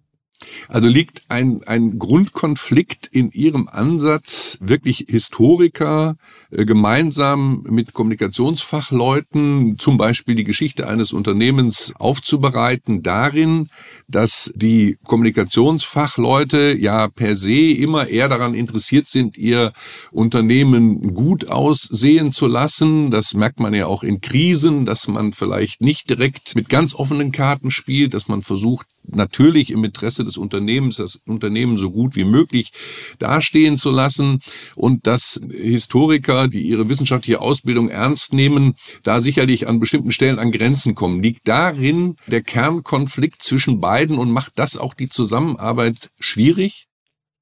Also 0.68 0.88
liegt 0.88 1.23
ein, 1.28 1.62
ein 1.66 1.99
Grundkonflikt 1.99 3.09
in 3.11 3.30
Ihrem 3.33 3.68
Ansatz, 3.68 4.59
wirklich 4.61 5.07
Historiker 5.09 6.16
äh, 6.50 6.64
gemeinsam 6.64 7.64
mit 7.68 7.92
Kommunikationsfachleuten 7.92 9.78
zum 9.78 9.97
Beispiel 9.97 10.35
die 10.35 10.45
Geschichte 10.45 10.87
eines 10.87 11.12
Unternehmens 11.12 11.92
aufzubereiten, 11.97 13.02
darin, 13.02 13.68
dass 14.07 14.52
die 14.54 14.99
Kommunikationsfachleute 15.04 16.76
ja 16.78 17.09
per 17.09 17.35
se 17.35 17.73
immer 17.73 18.09
eher 18.09 18.28
daran 18.28 18.54
interessiert 18.54 19.09
sind, 19.09 19.37
ihr 19.37 19.73
Unternehmen 20.12 21.14
gut 21.14 21.49
aussehen 21.49 22.30
zu 22.30 22.47
lassen. 22.47 23.11
Das 23.11 23.35
merkt 23.35 23.59
man 23.59 23.75
ja 23.75 23.87
auch 23.87 24.02
in 24.02 24.21
Krisen, 24.21 24.85
dass 24.85 25.09
man 25.09 25.33
vielleicht 25.33 25.80
nicht 25.80 26.09
direkt 26.11 26.54
mit 26.54 26.68
ganz 26.68 26.95
offenen 26.95 27.33
Karten 27.33 27.71
spielt, 27.71 28.14
dass 28.14 28.28
man 28.28 28.42
versucht, 28.42 28.87
natürlich 29.14 29.70
im 29.70 29.84
Interesse 29.84 30.24
des 30.24 30.36
Unternehmens, 30.36 30.96
das 30.96 31.20
Unternehmen 31.26 31.78
so 31.78 31.90
gut 31.90 32.16
wie 32.16 32.24
möglich 32.24 32.72
dastehen 33.18 33.76
zu 33.76 33.90
lassen 33.90 34.40
und 34.74 35.06
dass 35.06 35.40
Historiker, 35.50 36.48
die 36.48 36.62
ihre 36.62 36.88
wissenschaftliche 36.88 37.40
Ausbildung 37.40 37.88
ernst 37.88 38.32
nehmen, 38.32 38.74
da 39.02 39.20
sicherlich 39.20 39.68
an 39.68 39.80
bestimmten 39.80 40.10
Stellen 40.10 40.38
an 40.38 40.52
Grenzen 40.52 40.94
kommen. 40.94 41.22
Liegt 41.22 41.46
darin 41.46 42.16
der 42.26 42.42
Kernkonflikt 42.42 43.42
zwischen 43.42 43.80
beiden 43.80 44.18
und 44.18 44.30
macht 44.30 44.52
das 44.56 44.76
auch 44.76 44.94
die 44.94 45.08
Zusammenarbeit 45.08 46.10
schwierig? 46.18 46.88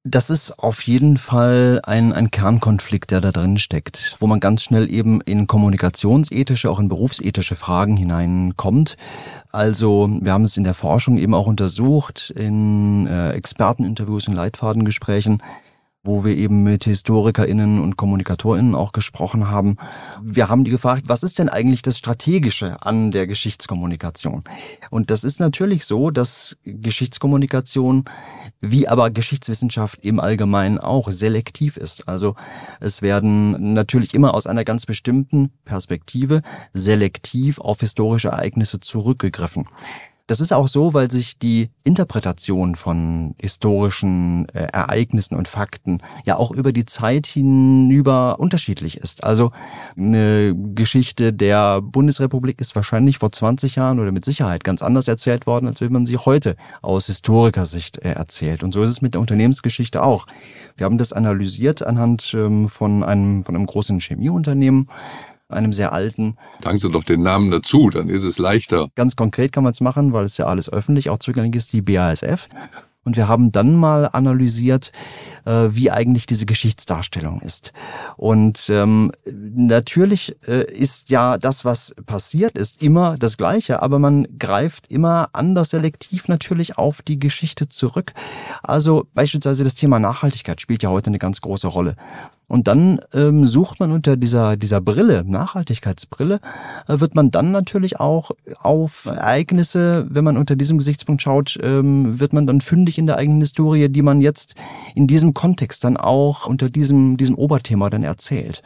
Das 0.09 0.29
ist 0.29 0.57
auf 0.57 0.83
jeden 0.83 1.17
Fall 1.17 1.81
ein, 1.83 2.13
ein 2.13 2.31
Kernkonflikt, 2.31 3.11
der 3.11 3.19
da 3.19 3.33
drin 3.33 3.57
steckt, 3.57 4.15
wo 4.19 4.27
man 4.27 4.39
ganz 4.39 4.63
schnell 4.63 4.89
eben 4.89 5.19
in 5.19 5.47
kommunikationsethische, 5.47 6.71
auch 6.71 6.79
in 6.79 6.87
berufsethische 6.87 7.57
Fragen 7.57 7.97
hineinkommt. 7.97 8.95
Also 9.51 10.07
wir 10.21 10.31
haben 10.31 10.45
es 10.45 10.55
in 10.55 10.63
der 10.63 10.75
Forschung 10.75 11.17
eben 11.17 11.33
auch 11.33 11.45
untersucht, 11.45 12.29
in 12.29 13.05
äh, 13.05 13.31
Experteninterviews, 13.31 14.29
in 14.29 14.33
Leitfadengesprächen 14.33 15.43
wo 16.07 16.25
wir 16.25 16.35
eben 16.35 16.63
mit 16.63 16.85
HistorikerInnen 16.85 17.79
und 17.79 17.97
KommunikatorInnen 17.97 18.73
auch 18.73 18.93
gesprochen 18.93 19.49
haben. 19.49 19.77
Wir 20.23 20.49
haben 20.49 20.63
die 20.63 20.71
gefragt, 20.71 21.03
was 21.07 21.21
ist 21.21 21.37
denn 21.37 21.49
eigentlich 21.49 21.83
das 21.83 21.97
Strategische 21.97 22.81
an 22.81 23.11
der 23.11 23.27
Geschichtskommunikation? 23.27 24.43
Und 24.89 25.11
das 25.11 25.23
ist 25.23 25.39
natürlich 25.39 25.85
so, 25.85 26.09
dass 26.09 26.57
Geschichtskommunikation 26.63 28.05
wie 28.61 28.87
aber 28.87 29.11
Geschichtswissenschaft 29.11 29.99
im 30.03 30.19
Allgemeinen 30.19 30.79
auch 30.79 31.11
selektiv 31.11 31.77
ist. 31.77 32.07
Also 32.07 32.35
es 32.79 33.01
werden 33.01 33.73
natürlich 33.73 34.13
immer 34.13 34.33
aus 34.33 34.47
einer 34.47 34.63
ganz 34.63 34.85
bestimmten 34.85 35.51
Perspektive 35.65 36.41
selektiv 36.73 37.59
auf 37.59 37.81
historische 37.81 38.29
Ereignisse 38.29 38.79
zurückgegriffen. 38.79 39.67
Das 40.27 40.41
ist 40.41 40.51
auch 40.51 40.67
so, 40.67 40.93
weil 40.93 41.09
sich 41.09 41.39
die 41.39 41.69
Interpretation 41.85 42.75
von 42.75 43.33
historischen 43.39 44.49
äh, 44.49 44.67
Ereignissen 44.73 45.35
und 45.35 45.47
Fakten 45.47 45.99
ja 46.25 46.35
auch 46.35 46.51
über 46.51 46.73
die 46.73 46.85
Zeit 46.85 47.25
hinüber 47.25 48.37
unterschiedlich 48.37 48.97
ist. 48.97 49.23
Also 49.23 49.51
eine 49.95 50.53
Geschichte 50.75 51.31
der 51.31 51.81
Bundesrepublik 51.81 52.59
ist 52.59 52.75
wahrscheinlich 52.75 53.19
vor 53.19 53.31
20 53.31 53.77
Jahren 53.77 54.01
oder 54.01 54.11
mit 54.11 54.25
Sicherheit 54.25 54.65
ganz 54.65 54.81
anders 54.81 55.07
erzählt 55.07 55.47
worden, 55.47 55.65
als 55.67 55.79
wenn 55.79 55.93
man 55.93 56.05
sie 56.05 56.17
heute 56.17 56.57
aus 56.81 57.07
Historikersicht 57.07 57.99
äh, 57.99 58.11
erzählt. 58.11 58.63
Und 58.63 58.73
so 58.73 58.83
ist 58.83 58.89
es 58.89 59.01
mit 59.01 59.13
der 59.13 59.21
Unternehmensgeschichte 59.21 60.03
auch. 60.03 60.27
Wir 60.75 60.85
haben 60.85 60.97
das 60.97 61.13
analysiert 61.13 61.83
anhand 61.83 62.33
ähm, 62.33 62.67
von 62.67 63.01
einem, 63.01 63.45
von 63.45 63.55
einem 63.55 63.65
großen 63.65 64.01
Chemieunternehmen 64.01 64.89
einem 65.49 65.73
sehr 65.73 65.93
alten. 65.93 66.35
Sagen 66.63 66.77
Sie 66.77 66.89
doch 66.89 67.03
den 67.03 67.21
Namen 67.21 67.51
dazu, 67.51 67.89
dann 67.89 68.09
ist 68.09 68.23
es 68.23 68.37
leichter. 68.37 68.87
Ganz 68.95 69.15
konkret 69.15 69.51
kann 69.51 69.63
man 69.63 69.71
es 69.71 69.81
machen, 69.81 70.13
weil 70.13 70.25
es 70.25 70.37
ja 70.37 70.45
alles 70.45 70.71
öffentlich 70.71 71.09
auch 71.09 71.19
zugänglich 71.19 71.55
ist, 71.55 71.73
die 71.73 71.81
BASF. 71.81 72.47
Und 73.07 73.15
wir 73.15 73.29
haben 73.29 73.53
dann 73.53 73.73
mal 73.77 74.09
analysiert, 74.11 74.91
äh, 75.45 75.69
wie 75.69 75.91
eigentlich 75.91 76.25
diese 76.25 76.45
Geschichtsdarstellung 76.45 77.39
ist. 77.39 77.71
Und 78.17 78.69
ähm, 78.69 79.13
natürlich 79.31 80.35
äh, 80.45 80.69
ist 80.69 81.09
ja 81.09 81.37
das, 81.37 81.63
was 81.63 81.95
passiert 82.05 82.57
ist, 82.57 82.81
immer 82.83 83.17
das 83.17 83.37
Gleiche, 83.37 83.81
aber 83.81 83.97
man 83.97 84.27
greift 84.37 84.91
immer 84.91 85.29
anders 85.31 85.69
selektiv 85.69 86.27
natürlich 86.27 86.77
auf 86.77 87.01
die 87.01 87.17
Geschichte 87.17 87.69
zurück. 87.69 88.11
Also 88.61 89.07
beispielsweise 89.13 89.63
das 89.63 89.75
Thema 89.75 89.99
Nachhaltigkeit 89.99 90.59
spielt 90.59 90.83
ja 90.83 90.89
heute 90.89 91.07
eine 91.07 91.19
ganz 91.19 91.39
große 91.39 91.67
Rolle. 91.67 91.95
Und 92.47 92.67
dann 92.67 92.99
ähm, 93.13 93.45
sucht 93.45 93.79
man 93.79 93.91
unter 93.91 94.15
dieser, 94.15 94.55
dieser 94.55 94.79
Brille, 94.79 95.23
Nachhaltigkeitsbrille, 95.25 96.39
äh, 96.87 96.99
wird 96.99 97.13
man 97.13 97.29
dann 97.29 97.51
natürlich 97.51 97.99
auch 97.99 98.31
auf 98.59 99.05
Ereignisse, 99.05 100.07
wenn 100.09 100.23
man 100.23 100.37
unter 100.37 100.55
diesem 100.55 100.77
Gesichtspunkt 100.77 101.21
schaut, 101.21 101.59
ähm, 101.61 102.19
wird 102.19 102.31
man 102.31 102.47
dann 102.47 102.61
fündig 102.61 102.97
in 102.97 103.05
der 103.05 103.17
eigenen 103.17 103.41
Historie, 103.41 103.89
die 103.89 104.01
man 104.01 104.21
jetzt 104.21 104.55
in 104.95 105.07
diesem 105.07 105.33
Kontext 105.33 105.83
dann 105.83 105.97
auch 105.97 106.47
unter 106.47 106.69
diesem, 106.69 107.17
diesem 107.17 107.35
Oberthema 107.35 107.89
dann 107.89 108.03
erzählt. 108.03 108.63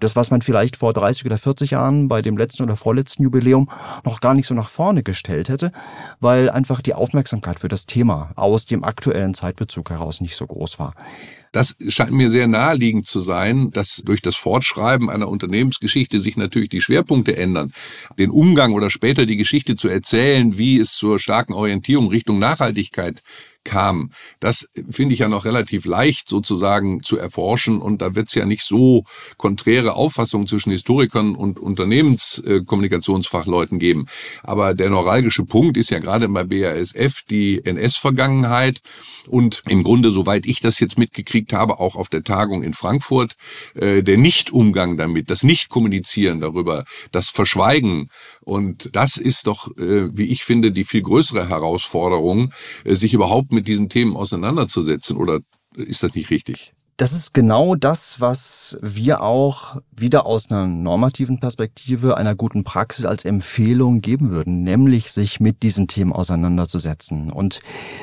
Das, 0.00 0.14
was 0.14 0.30
man 0.30 0.42
vielleicht 0.42 0.76
vor 0.76 0.92
30 0.92 1.26
oder 1.26 1.38
40 1.38 1.72
Jahren 1.72 2.06
bei 2.06 2.22
dem 2.22 2.36
letzten 2.36 2.62
oder 2.62 2.76
vorletzten 2.76 3.24
Jubiläum 3.24 3.68
noch 4.04 4.20
gar 4.20 4.34
nicht 4.34 4.46
so 4.46 4.54
nach 4.54 4.68
vorne 4.68 5.02
gestellt 5.02 5.48
hätte, 5.48 5.72
weil 6.20 6.50
einfach 6.50 6.80
die 6.80 6.94
Aufmerksamkeit 6.94 7.58
für 7.58 7.68
das 7.68 7.84
Thema 7.84 8.30
aus 8.36 8.64
dem 8.64 8.84
aktuellen 8.84 9.34
Zeitbezug 9.34 9.90
heraus 9.90 10.20
nicht 10.20 10.36
so 10.36 10.46
groß 10.46 10.78
war. 10.78 10.94
Das 11.50 11.74
scheint 11.88 12.12
mir 12.12 12.30
sehr 12.30 12.46
naheliegend 12.46 13.06
zu 13.06 13.18
sein, 13.18 13.70
dass 13.70 14.02
durch 14.04 14.22
das 14.22 14.36
Fortschreiben 14.36 15.10
einer 15.10 15.28
Unternehmensgeschichte 15.28 16.20
sich 16.20 16.36
natürlich 16.36 16.68
die 16.68 16.82
Schwerpunkte 16.82 17.36
ändern. 17.36 17.72
Den 18.18 18.30
Umgang 18.30 18.74
oder 18.74 18.90
später 18.90 19.26
die 19.26 19.36
Geschichte 19.36 19.74
zu 19.74 19.88
erzählen, 19.88 20.58
wie 20.58 20.78
es 20.78 20.92
zur 20.92 21.18
starken 21.18 21.54
Orientierung 21.54 22.08
Richtung 22.08 22.38
Nachhaltigkeit 22.38 23.22
kam. 23.68 24.10
Das 24.40 24.66
finde 24.90 25.12
ich 25.12 25.20
ja 25.20 25.28
noch 25.28 25.44
relativ 25.44 25.84
leicht 25.84 26.26
sozusagen 26.28 27.02
zu 27.02 27.18
erforschen 27.18 27.82
und 27.82 28.00
da 28.00 28.14
wird 28.14 28.28
es 28.28 28.34
ja 28.34 28.46
nicht 28.46 28.62
so 28.62 29.04
konträre 29.36 29.92
Auffassungen 29.92 30.46
zwischen 30.46 30.72
Historikern 30.72 31.34
und 31.34 31.60
Unternehmenskommunikationsfachleuten 31.60 33.78
geben. 33.78 34.06
Aber 34.42 34.72
der 34.72 34.88
neuralgische 34.88 35.44
Punkt 35.44 35.76
ist 35.76 35.90
ja 35.90 35.98
gerade 35.98 36.30
bei 36.30 36.44
BASF 36.44 37.24
die 37.28 37.62
NS-Vergangenheit 37.62 38.80
und 39.26 39.62
im 39.68 39.82
Grunde, 39.82 40.10
soweit 40.10 40.46
ich 40.46 40.60
das 40.60 40.80
jetzt 40.80 40.96
mitgekriegt 40.96 41.52
habe, 41.52 41.78
auch 41.78 41.94
auf 41.94 42.08
der 42.08 42.24
Tagung 42.24 42.62
in 42.62 42.72
Frankfurt, 42.72 43.36
äh, 43.74 44.02
der 44.02 44.16
Nichtumgang 44.16 44.96
damit, 44.96 45.30
das 45.30 45.42
Nicht-Kommunizieren 45.42 46.40
darüber, 46.40 46.86
das 47.12 47.28
Verschweigen. 47.28 48.08
Und 48.40 48.96
das 48.96 49.18
ist 49.18 49.46
doch, 49.46 49.68
äh, 49.76 50.08
wie 50.16 50.28
ich 50.28 50.44
finde, 50.44 50.72
die 50.72 50.84
viel 50.84 51.02
größere 51.02 51.50
Herausforderung, 51.50 52.54
äh, 52.84 52.94
sich 52.94 53.12
überhaupt 53.12 53.52
mit 53.58 53.66
diesen 53.66 53.88
Themen 53.88 54.16
auseinanderzusetzen. 54.16 55.16
Oder 55.16 55.40
ist 55.74 56.02
das 56.04 56.14
nicht 56.14 56.30
richtig? 56.30 56.72
Das 56.96 57.12
ist 57.12 57.32
genau 57.32 57.76
das, 57.76 58.20
was 58.20 58.76
wir 58.82 59.20
auch 59.20 59.76
wieder 59.96 60.26
aus 60.26 60.50
einer 60.50 60.66
normativen 60.66 61.38
Perspektive 61.38 62.16
einer 62.16 62.34
guten 62.34 62.64
Praxis 62.64 63.04
als 63.04 63.24
Empfehlung 63.24 64.00
geben 64.00 64.30
würden, 64.30 64.64
nämlich 64.64 65.12
sich 65.12 65.38
mit 65.38 65.62
diesen 65.62 65.86
Themen 65.86 66.12
auseinanderzusetzen. 66.12 67.30
Und 67.30 67.60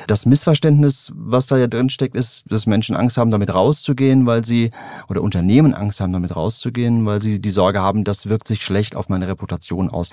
das 0.07 0.25
Missverständnis, 0.25 1.11
was 1.13 1.47
da 1.47 1.57
ja 1.57 1.67
drin 1.67 1.89
steckt, 1.89 2.15
ist, 2.15 2.45
dass 2.49 2.67
Menschen 2.67 2.95
Angst 2.95 3.17
haben, 3.17 3.31
damit 3.31 3.53
rauszugehen, 3.53 4.25
weil 4.25 4.45
sie, 4.45 4.71
oder 5.09 5.21
Unternehmen 5.21 5.73
Angst 5.73 5.99
haben, 5.99 6.13
damit 6.13 6.33
rauszugehen, 6.33 7.05
weil 7.05 7.21
sie 7.21 7.41
die 7.41 7.51
Sorge 7.51 7.81
haben, 7.81 8.05
das 8.05 8.29
wirkt 8.29 8.47
sich 8.47 8.61
schlecht 8.63 8.95
auf 8.95 9.09
meine 9.09 9.27
Reputation 9.27 9.89
aus. 9.89 10.11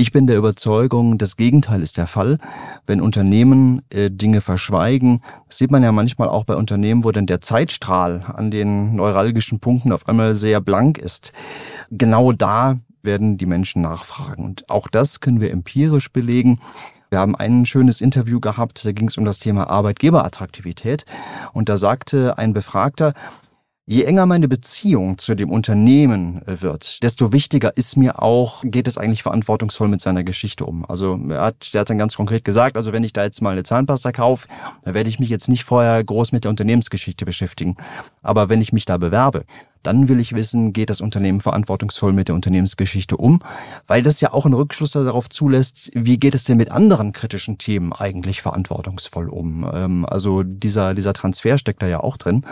Ich 0.00 0.12
bin 0.12 0.26
der 0.26 0.38
Überzeugung, 0.38 1.18
das 1.18 1.36
Gegenteil 1.36 1.82
ist 1.82 1.98
der 1.98 2.06
Fall. 2.06 2.38
Wenn 2.86 3.02
Unternehmen 3.02 3.82
äh, 3.90 4.10
Dinge 4.10 4.40
verschweigen, 4.40 5.20
das 5.46 5.58
sieht 5.58 5.70
man 5.70 5.82
ja 5.82 5.92
manchmal 5.92 6.30
auch 6.30 6.44
bei 6.44 6.56
Unternehmen, 6.56 7.04
wo 7.04 7.10
dann 7.10 7.26
der 7.26 7.42
Zeitstrahl 7.42 8.24
an 8.34 8.50
den 8.50 8.96
neuralgischen 8.96 9.60
Punkten 9.60 9.92
auf 9.92 10.08
einmal 10.08 10.34
sehr 10.36 10.62
blank 10.62 10.96
ist. 10.96 11.34
Genau 11.90 12.32
da 12.32 12.78
werden 13.02 13.36
die 13.36 13.44
Menschen 13.44 13.82
nachfragen. 13.82 14.42
Und 14.42 14.70
auch 14.70 14.88
das 14.88 15.20
können 15.20 15.42
wir 15.42 15.50
empirisch 15.50 16.10
belegen. 16.10 16.60
Wir 17.10 17.18
haben 17.18 17.36
ein 17.36 17.66
schönes 17.66 18.00
Interview 18.00 18.40
gehabt, 18.40 18.82
da 18.82 18.92
ging 18.92 19.08
es 19.08 19.18
um 19.18 19.26
das 19.26 19.38
Thema 19.38 19.68
Arbeitgeberattraktivität. 19.68 21.04
Und 21.52 21.68
da 21.68 21.76
sagte 21.76 22.38
ein 22.38 22.54
Befragter, 22.54 23.12
Je 23.90 24.04
enger 24.04 24.24
meine 24.24 24.46
Beziehung 24.46 25.18
zu 25.18 25.34
dem 25.34 25.50
Unternehmen 25.50 26.46
äh, 26.46 26.62
wird, 26.62 27.02
desto 27.02 27.32
wichtiger 27.32 27.76
ist 27.76 27.96
mir 27.96 28.22
auch, 28.22 28.62
geht 28.64 28.86
es 28.86 28.96
eigentlich 28.96 29.24
verantwortungsvoll 29.24 29.88
mit 29.88 30.00
seiner 30.00 30.22
Geschichte 30.22 30.64
um. 30.64 30.88
Also 30.88 31.18
er 31.28 31.42
hat, 31.42 31.74
der 31.74 31.80
hat 31.80 31.90
dann 31.90 31.98
ganz 31.98 32.14
konkret 32.14 32.44
gesagt, 32.44 32.76
also 32.76 32.92
wenn 32.92 33.02
ich 33.02 33.12
da 33.12 33.24
jetzt 33.24 33.42
mal 33.42 33.50
eine 33.50 33.64
Zahnpasta 33.64 34.12
kaufe, 34.12 34.46
dann 34.84 34.94
werde 34.94 35.08
ich 35.08 35.18
mich 35.18 35.28
jetzt 35.28 35.48
nicht 35.48 35.64
vorher 35.64 36.04
groß 36.04 36.30
mit 36.30 36.44
der 36.44 36.50
Unternehmensgeschichte 36.50 37.24
beschäftigen. 37.24 37.74
Aber 38.22 38.48
wenn 38.48 38.60
ich 38.60 38.72
mich 38.72 38.84
da 38.84 38.96
bewerbe, 38.96 39.44
dann 39.82 40.08
will 40.08 40.20
ich 40.20 40.36
wissen, 40.36 40.72
geht 40.72 40.88
das 40.90 41.00
Unternehmen 41.00 41.40
verantwortungsvoll 41.40 42.12
mit 42.12 42.28
der 42.28 42.36
Unternehmensgeschichte 42.36 43.16
um, 43.16 43.40
weil 43.88 44.04
das 44.04 44.20
ja 44.20 44.32
auch 44.32 44.44
einen 44.44 44.54
Rückschluss 44.54 44.92
darauf 44.92 45.28
zulässt, 45.28 45.90
wie 45.94 46.16
geht 46.16 46.36
es 46.36 46.44
denn 46.44 46.58
mit 46.58 46.70
anderen 46.70 47.10
kritischen 47.10 47.58
Themen 47.58 47.92
eigentlich 47.92 48.40
verantwortungsvoll 48.40 49.28
um. 49.28 49.68
Ähm, 49.74 50.06
also 50.06 50.44
dieser, 50.44 50.94
dieser 50.94 51.12
Transfer 51.12 51.58
steckt 51.58 51.82
da 51.82 51.88
ja 51.88 51.98
auch 51.98 52.18
drin. 52.18 52.44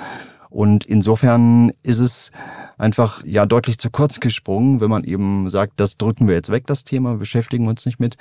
Und 0.51 0.85
insofern 0.85 1.73
ist 1.83 2.01
es 2.01 2.33
einfach 2.79 3.25
ja 3.25 3.47
deutlich 3.47 3.79
zu 3.79 3.91
kurz 3.91 4.21
gesprungen, 4.21 4.81
wenn 4.81 4.91
man 4.91 5.05
eben 5.05 5.51
sagt, 5.51 5.81
das 5.81 5.97
drücken 5.97 6.29
wir 6.29 6.35
jetzt 6.35 6.51
weg, 6.51 6.67
das 6.67 6.85
Thema, 6.85 7.17
beschäftigen 7.17 7.65
wir 7.65 7.71
uns 7.71 7.87
nicht 7.87 8.01
mit. 8.01 8.17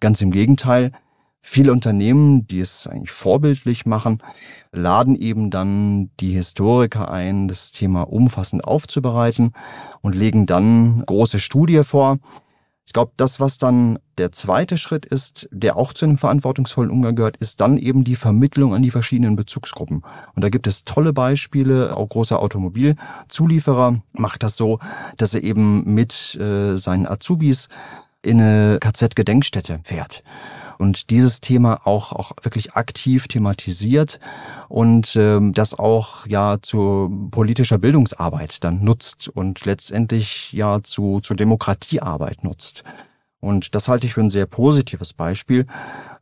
Ganz 0.00 0.20
im 0.20 0.30
Gegenteil. 0.30 0.92
Viele 1.42 1.72
Unternehmen, 1.72 2.46
die 2.46 2.60
es 2.60 2.86
eigentlich 2.86 3.12
vorbildlich 3.12 3.86
machen, 3.86 4.22
laden 4.72 5.16
eben 5.16 5.50
dann 5.50 6.10
die 6.20 6.32
Historiker 6.32 7.10
ein, 7.10 7.48
das 7.48 7.72
Thema 7.72 8.02
umfassend 8.02 8.64
aufzubereiten 8.64 9.52
und 10.02 10.14
legen 10.14 10.44
dann 10.44 11.02
große 11.06 11.38
Studie 11.38 11.82
vor. 11.82 12.18
Ich 12.86 12.92
glaube, 12.92 13.12
das, 13.16 13.38
was 13.38 13.58
dann 13.58 13.98
der 14.18 14.32
zweite 14.32 14.76
Schritt 14.76 15.06
ist, 15.06 15.48
der 15.52 15.76
auch 15.76 15.92
zu 15.92 16.06
einem 16.06 16.18
verantwortungsvollen 16.18 16.90
Umgang 16.90 17.14
gehört, 17.14 17.36
ist 17.36 17.60
dann 17.60 17.78
eben 17.78 18.02
die 18.02 18.16
Vermittlung 18.16 18.74
an 18.74 18.82
die 18.82 18.90
verschiedenen 18.90 19.36
Bezugsgruppen. 19.36 20.02
Und 20.34 20.42
da 20.42 20.48
gibt 20.48 20.66
es 20.66 20.84
tolle 20.84 21.12
Beispiele, 21.12 21.96
auch 21.96 22.08
großer 22.08 22.40
Automobilzulieferer 22.40 24.02
macht 24.12 24.42
das 24.42 24.56
so, 24.56 24.80
dass 25.16 25.34
er 25.34 25.44
eben 25.44 25.94
mit 25.94 26.34
äh, 26.34 26.76
seinen 26.76 27.06
Azubis 27.06 27.68
in 28.22 28.40
eine 28.40 28.78
KZ-Gedenkstätte 28.80 29.80
fährt 29.84 30.22
und 30.80 31.10
dieses 31.10 31.42
Thema 31.42 31.82
auch, 31.84 32.12
auch 32.12 32.32
wirklich 32.42 32.72
aktiv 32.72 33.28
thematisiert 33.28 34.18
und 34.68 35.14
ähm, 35.14 35.52
das 35.52 35.78
auch 35.78 36.26
ja 36.26 36.56
zu 36.62 37.28
politischer 37.30 37.76
Bildungsarbeit 37.76 38.64
dann 38.64 38.82
nutzt 38.82 39.28
und 39.28 39.66
letztendlich 39.66 40.52
ja 40.52 40.82
zu, 40.82 41.20
zu 41.20 41.34
Demokratiearbeit 41.34 42.44
nutzt. 42.44 42.82
Und 43.40 43.74
das 43.74 43.88
halte 43.88 44.06
ich 44.06 44.14
für 44.14 44.22
ein 44.22 44.30
sehr 44.30 44.46
positives 44.46 45.12
Beispiel, 45.12 45.66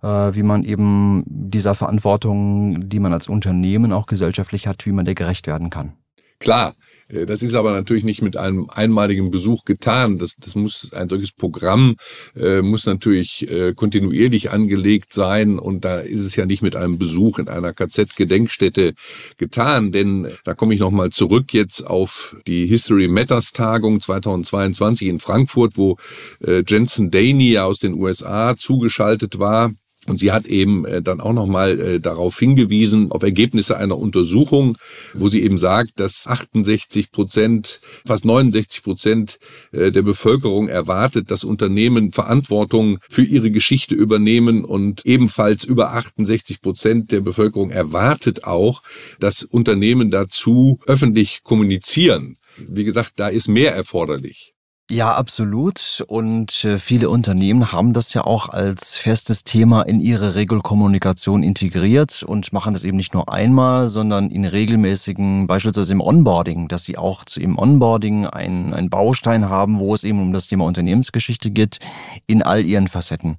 äh, 0.02 0.06
wie 0.06 0.42
man 0.42 0.64
eben 0.64 1.22
dieser 1.26 1.76
Verantwortung, 1.76 2.88
die 2.88 2.98
man 2.98 3.12
als 3.12 3.28
Unternehmen 3.28 3.92
auch 3.92 4.06
gesellschaftlich 4.06 4.66
hat, 4.66 4.86
wie 4.86 4.92
man 4.92 5.04
der 5.04 5.14
gerecht 5.14 5.46
werden 5.46 5.70
kann. 5.70 5.92
Klar, 6.40 6.74
das 7.08 7.42
ist 7.42 7.54
aber 7.54 7.72
natürlich 7.72 8.04
nicht 8.04 8.22
mit 8.22 8.36
einem 8.36 8.68
einmaligen 8.68 9.30
Besuch 9.30 9.64
getan. 9.64 10.18
Das, 10.18 10.34
das 10.38 10.54
muss 10.54 10.92
ein 10.92 11.08
solches 11.08 11.32
Programm 11.32 11.96
äh, 12.36 12.60
muss 12.60 12.86
natürlich 12.86 13.50
äh, 13.50 13.72
kontinuierlich 13.74 14.50
angelegt 14.50 15.12
sein. 15.12 15.58
Und 15.58 15.84
da 15.84 16.00
ist 16.00 16.20
es 16.20 16.36
ja 16.36 16.44
nicht 16.46 16.62
mit 16.62 16.76
einem 16.76 16.98
Besuch 16.98 17.38
in 17.38 17.48
einer 17.48 17.72
KZ-Gedenkstätte 17.72 18.94
getan, 19.38 19.92
denn 19.92 20.28
da 20.44 20.54
komme 20.54 20.74
ich 20.74 20.80
nochmal 20.80 21.10
zurück 21.10 21.54
jetzt 21.54 21.86
auf 21.86 22.36
die 22.46 22.66
History 22.66 23.08
Matters 23.08 23.52
Tagung 23.52 24.00
2022 24.00 25.08
in 25.08 25.18
Frankfurt, 25.18 25.76
wo 25.76 25.96
äh, 26.40 26.62
Jensen 26.66 27.10
Daney 27.10 27.58
aus 27.58 27.78
den 27.78 27.94
USA 27.94 28.56
zugeschaltet 28.56 29.38
war 29.38 29.72
und 30.08 30.18
sie 30.18 30.32
hat 30.32 30.46
eben 30.46 30.84
äh, 30.84 31.02
dann 31.02 31.20
auch 31.20 31.32
nochmal 31.32 31.80
äh, 31.80 32.00
darauf 32.00 32.38
hingewiesen, 32.38 33.12
auf 33.12 33.22
Ergebnisse 33.22 33.76
einer 33.76 33.98
Untersuchung, 33.98 34.76
wo 35.14 35.28
sie 35.28 35.42
eben 35.42 35.58
sagt, 35.58 36.00
dass 36.00 36.26
68 36.26 37.12
Prozent, 37.12 37.80
fast 38.06 38.24
69 38.24 38.82
Prozent 38.82 39.38
äh, 39.72 39.90
der 39.92 40.02
Bevölkerung 40.02 40.68
erwartet, 40.68 41.30
dass 41.30 41.44
Unternehmen 41.44 42.12
Verantwortung 42.12 42.98
für 43.08 43.22
ihre 43.22 43.50
Geschichte 43.50 43.94
übernehmen 43.94 44.64
und 44.64 45.04
ebenfalls 45.06 45.64
über 45.64 45.92
68 45.92 46.60
Prozent 46.60 47.12
der 47.12 47.20
Bevölkerung 47.20 47.70
erwartet 47.70 48.44
auch, 48.44 48.82
dass 49.20 49.42
Unternehmen 49.42 50.10
dazu 50.10 50.78
öffentlich 50.86 51.42
kommunizieren. 51.42 52.36
Wie 52.56 52.84
gesagt, 52.84 53.12
da 53.16 53.28
ist 53.28 53.48
mehr 53.48 53.74
erforderlich. 53.74 54.54
Ja, 54.90 55.12
absolut. 55.12 56.02
Und 56.08 56.64
äh, 56.64 56.78
viele 56.78 57.10
Unternehmen 57.10 57.72
haben 57.72 57.92
das 57.92 58.14
ja 58.14 58.24
auch 58.24 58.48
als 58.48 58.96
festes 58.96 59.44
Thema 59.44 59.82
in 59.82 60.00
ihre 60.00 60.34
Regelkommunikation 60.34 61.42
integriert 61.42 62.22
und 62.22 62.54
machen 62.54 62.72
das 62.72 62.84
eben 62.84 62.96
nicht 62.96 63.12
nur 63.12 63.30
einmal, 63.30 63.88
sondern 63.88 64.30
in 64.30 64.46
regelmäßigen, 64.46 65.46
beispielsweise 65.46 65.92
im 65.92 66.00
Onboarding, 66.00 66.68
dass 66.68 66.84
sie 66.84 66.96
auch 66.96 67.26
zu 67.26 67.38
ihrem 67.38 67.58
Onboarding 67.58 68.28
einen, 68.28 68.72
einen 68.72 68.88
Baustein 68.88 69.50
haben, 69.50 69.78
wo 69.78 69.92
es 69.92 70.04
eben 70.04 70.22
um 70.22 70.32
das 70.32 70.46
Thema 70.46 70.64
Unternehmensgeschichte 70.64 71.50
geht, 71.50 71.80
in 72.26 72.42
all 72.42 72.64
ihren 72.64 72.88
Facetten. 72.88 73.36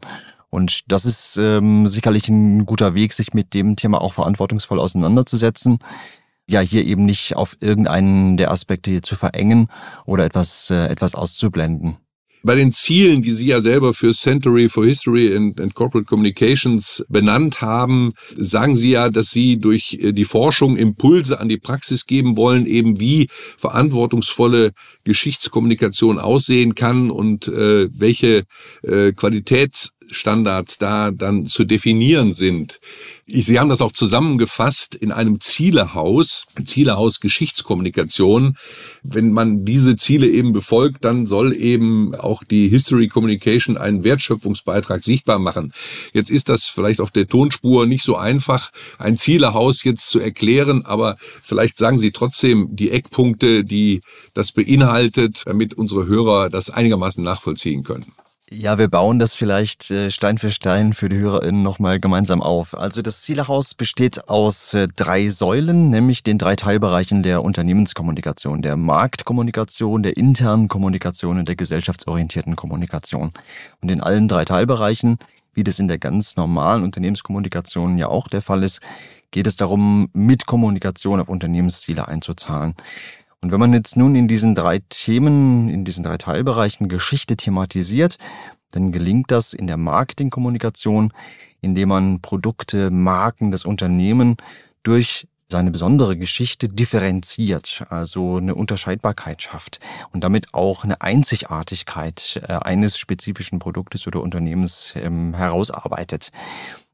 Und 0.52 0.92
das 0.92 1.06
ist 1.06 1.38
ähm, 1.38 1.88
sicherlich 1.88 2.30
ein 2.30 2.68
guter 2.68 2.94
Weg, 2.94 3.14
sich 3.14 3.34
mit 3.34 3.56
dem 3.56 3.76
Thema 3.76 4.02
auch 4.02 4.14
verantwortungsvoll 4.14 4.80
auseinanderzusetzen 4.80 5.80
ja 6.50 6.60
hier 6.62 6.86
eben 6.86 7.06
nicht 7.06 7.36
auf 7.36 7.58
irgendeinen 7.62 8.38
der 8.38 8.52
Aspekte 8.52 9.02
zu 9.02 9.16
verengen 9.16 9.68
oder 10.06 10.26
etwas, 10.26 10.70
äh, 10.70 10.88
etwas 10.88 11.16
auszublenden. 11.16 11.98
Bei 12.42 12.56
den 12.56 12.72
Zielen, 12.72 13.22
die 13.22 13.32
Sie 13.32 13.48
ja 13.48 13.60
selber 13.60 13.94
für 13.94 14.14
Century 14.14 14.70
for 14.70 14.86
History 14.86 15.36
and, 15.36 15.60
and, 15.60 15.74
Corporate 15.74 16.06
Communications 16.06 17.04
benannt 17.10 17.60
haben, 17.60 18.14
sagen 18.38 18.78
Sie 18.78 18.92
ja, 18.92 19.10
dass 19.10 19.32
Sie 19.32 19.60
durch 19.60 19.98
äh, 20.02 20.14
die 20.14 20.24
Forschung 20.24 20.78
Impulse 20.78 21.40
an 21.40 21.50
die 21.50 21.58
Praxis 21.58 22.06
geben 22.06 22.38
wollen, 22.38 22.66
eben 22.66 22.98
wie 22.98 23.28
verantwortungsvolle 23.58 24.72
Geschichtskommunikation 25.04 26.18
aussehen 26.18 26.76
kann 26.76 27.12
und 27.12 27.50
äh, 27.50 27.90
welche 27.92 28.44
äh, 28.84 29.12
Qualitäts 29.12 29.92
Standards 30.12 30.78
da 30.78 31.12
dann 31.12 31.46
zu 31.46 31.66
definieren 31.66 32.34
sind. 32.34 32.80
Sie 33.32 33.60
haben 33.60 33.70
das 33.70 33.82
auch 33.82 33.92
zusammengefasst 33.92 34.96
in 34.96 35.12
einem 35.12 35.40
Zielehaus, 35.40 36.46
Zielehaus 36.66 37.20
Geschichtskommunikation. 37.20 38.58
Wenn 39.04 39.32
man 39.32 39.66
diese 39.66 39.96
Ziele 39.98 40.28
eben 40.28 40.52
befolgt, 40.52 41.06
dann 41.06 41.28
soll 41.28 41.54
eben 41.56 42.16
auch 42.16 42.44
die 42.44 42.70
History 42.70 43.08
Communication 43.08 43.78
einen 43.78 44.04
Wertschöpfungsbeitrag 44.04 45.04
sichtbar 45.04 45.38
machen. 45.38 45.74
Jetzt 46.12 46.32
ist 46.32 46.50
das 46.50 46.66
vielleicht 46.66 47.02
auf 47.02 47.12
der 47.12 47.28
Tonspur 47.28 47.86
nicht 47.86 48.04
so 48.04 48.16
einfach, 48.16 48.72
ein 48.98 49.16
Zielehaus 49.16 49.84
jetzt 49.84 50.10
zu 50.10 50.20
erklären, 50.20 50.86
aber 50.86 51.18
vielleicht 51.44 51.78
sagen 51.78 52.00
Sie 52.00 52.12
trotzdem 52.12 52.70
die 52.72 52.90
Eckpunkte, 52.90 53.64
die 53.64 54.02
das 54.34 54.52
beinhaltet, 54.52 55.44
damit 55.46 55.76
unsere 55.76 56.08
Hörer 56.08 56.50
das 56.50 56.72
einigermaßen 56.72 57.24
nachvollziehen 57.24 57.84
können. 57.84 58.12
Ja, 58.52 58.80
wir 58.80 58.88
bauen 58.88 59.20
das 59.20 59.36
vielleicht 59.36 59.92
äh, 59.92 60.10
Stein 60.10 60.40
für 60.40 60.50
Stein 60.50 60.94
für 60.94 61.08
die 61.08 61.18
HörerInnen 61.18 61.62
nochmal 61.62 62.00
gemeinsam 62.00 62.42
auf. 62.42 62.76
Also 62.76 63.04
das 63.04 63.22
Zielehaus 63.22 63.76
besteht 63.76 64.28
aus 64.28 64.74
äh, 64.74 64.88
drei 64.96 65.30
Säulen, 65.30 65.92
nämlich 65.92 66.24
den 66.24 66.40
drei 66.40 66.56
Teilbereichen 66.56 67.22
der 67.22 67.44
Unternehmenskommunikation, 67.44 68.64
der 68.64 68.76
Marktkommunikation, 68.76 70.02
der 70.02 70.18
internen 70.18 70.68
Kommunikation 70.68 71.38
und 71.38 71.48
der 71.48 71.56
gesellschaftsorientierten 71.56 72.56
Kommunikation. 72.56 73.34
Und 73.82 73.92
in 73.92 74.02
allen 74.02 74.28
drei 74.28 74.46
Teilbereichen, 74.46 75.20
wie 75.54 75.64
das 75.64 75.78
in 75.78 75.88
der 75.88 76.00
ganz 76.00 76.36
normalen 76.36 76.84
Unternehmenskommunikation 76.84 78.00
ja 78.00 78.08
auch 78.08 78.28
der 78.28 78.42
Fall 78.42 78.64
ist, 78.64 78.82
geht 79.30 79.46
es 79.46 79.58
darum, 79.58 80.10
mit 80.14 80.48
Kommunikation 80.48 81.20
auf 81.20 81.30
Unternehmensziele 81.30 82.08
einzuzahlen. 82.08 82.74
Und 83.42 83.52
wenn 83.52 83.60
man 83.60 83.74
jetzt 83.74 83.96
nun 83.96 84.16
in 84.16 84.28
diesen 84.28 84.54
drei 84.54 84.80
Themen, 84.90 85.70
in 85.70 85.86
diesen 85.86 86.04
drei 86.04 86.18
Teilbereichen 86.18 86.90
Geschichte 86.90 87.38
thematisiert, 87.38 88.18
dann 88.72 88.92
gelingt 88.92 89.32
das 89.32 89.54
in 89.54 89.68
der 89.68 89.78
Marketingkommunikation, 89.78 91.14
indem 91.62 91.90
man 91.90 92.22
Produkte, 92.22 92.92
Marken, 92.92 93.52
das 93.52 93.66
Unternehmen 93.66 94.36
durch 94.84 95.28
seine 95.52 95.72
besondere 95.72 96.16
Geschichte 96.16 96.70
differenziert, 96.70 97.84
also 97.90 98.38
eine 98.38 98.54
Unterscheidbarkeit 98.54 99.42
schafft 99.42 99.80
und 100.14 100.24
damit 100.24 100.54
auch 100.54 100.84
eine 100.84 101.02
Einzigartigkeit 101.02 102.40
äh, 102.48 102.54
eines 102.54 103.00
spezifischen 103.00 103.58
Produktes 103.58 104.06
oder 104.06 104.22
Unternehmens 104.22 104.94
ähm, 104.96 105.34
herausarbeitet. 105.34 106.32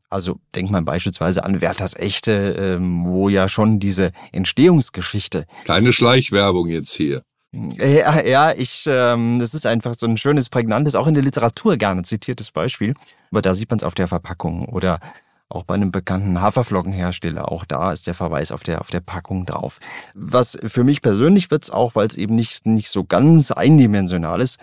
Also 0.10 0.40
denkt 0.54 0.72
man 0.72 0.86
beispielsweise 0.86 1.44
an 1.44 1.62
Werthers 1.62 1.96
Echte, 1.96 2.32
ähm, 2.58 3.06
wo 3.06 3.30
ja 3.30 3.48
schon 3.48 3.80
diese 3.80 4.12
Entstehungsgeschichte. 4.32 5.46
Keine 5.66 5.94
Schleichwerbung 5.94 6.68
jetzt 6.68 6.94
hier. 6.94 7.24
Ja, 7.52 8.22
ja, 8.22 8.52
ich, 8.52 8.86
ähm, 8.86 9.40
das 9.40 9.54
ist 9.54 9.66
einfach 9.66 9.96
so 9.96 10.06
ein 10.06 10.18
schönes, 10.18 10.50
prägnantes, 10.50 10.96
auch 10.96 11.08
in 11.08 11.14
der 11.14 11.24
Literatur 11.24 11.78
gerne 11.78 12.04
zitiertes 12.04 12.52
Beispiel. 12.52 12.96
Aber 13.32 13.42
da 13.42 13.54
sieht 13.54 13.70
man 13.70 13.80
es 13.80 13.84
auf 13.84 13.96
der 13.96 14.08
Verpackung 14.08 14.66
oder 14.66 15.00
auch 15.48 15.64
bei 15.64 15.76
einem 15.76 15.92
bekannten 15.92 16.42
Haferflockenhersteller. 16.42 17.52
Auch 17.52 17.66
da 17.66 17.92
ist 17.92 18.08
der 18.08 18.14
Verweis 18.14 18.52
auf 18.52 18.64
der, 18.64 18.82
auf 18.82 18.90
der 18.90 19.00
Packung 19.00 19.46
drauf. 19.46 19.80
Was 20.14 20.58
für 20.66 20.84
mich 20.84 21.02
persönlich 21.02 21.50
wird's 21.50 21.70
auch, 21.70 21.96
weil 21.96 22.08
es 22.08 22.16
eben 22.16 22.36
nicht, 22.36 22.66
nicht 22.66 22.90
so 22.90 23.04
ganz 23.06 23.52
eindimensional 23.52 24.42
ist, 24.42 24.60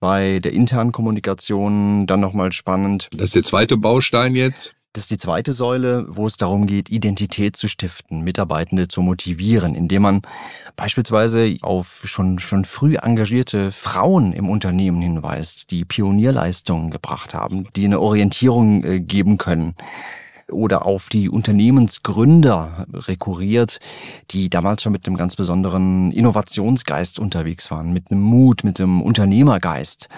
bei 0.00 0.40
der 0.40 0.52
internen 0.52 0.90
Kommunikation 0.90 2.08
dann 2.08 2.20
nochmal 2.20 2.52
spannend. 2.52 3.08
Das 3.12 3.26
ist 3.26 3.34
der 3.36 3.44
zweite 3.44 3.76
Baustein 3.76 4.34
jetzt. 4.34 4.74
Das 4.94 5.04
ist 5.04 5.10
die 5.10 5.16
zweite 5.16 5.52
Säule, 5.52 6.04
wo 6.08 6.26
es 6.26 6.36
darum 6.36 6.66
geht, 6.66 6.90
Identität 6.90 7.56
zu 7.56 7.66
stiften, 7.66 8.20
Mitarbeitende 8.20 8.88
zu 8.88 9.00
motivieren, 9.00 9.74
indem 9.74 10.02
man 10.02 10.22
beispielsweise 10.76 11.56
auf 11.62 12.02
schon, 12.04 12.38
schon 12.38 12.66
früh 12.66 12.96
engagierte 12.96 13.72
Frauen 13.72 14.34
im 14.34 14.50
Unternehmen 14.50 15.00
hinweist, 15.00 15.70
die 15.70 15.86
Pionierleistungen 15.86 16.90
gebracht 16.90 17.32
haben, 17.32 17.68
die 17.74 17.86
eine 17.86 18.00
Orientierung 18.00 18.84
äh, 18.84 19.00
geben 19.00 19.38
können 19.38 19.76
oder 20.50 20.84
auf 20.84 21.08
die 21.08 21.30
Unternehmensgründer 21.30 22.86
rekurriert, 22.92 23.80
die 24.30 24.50
damals 24.50 24.82
schon 24.82 24.92
mit 24.92 25.06
einem 25.06 25.16
ganz 25.16 25.36
besonderen 25.36 26.12
Innovationsgeist 26.12 27.18
unterwegs 27.18 27.70
waren, 27.70 27.94
mit 27.94 28.10
einem 28.10 28.20
Mut, 28.20 28.62
mit 28.62 28.78
einem 28.78 29.00
Unternehmergeist. 29.00 30.10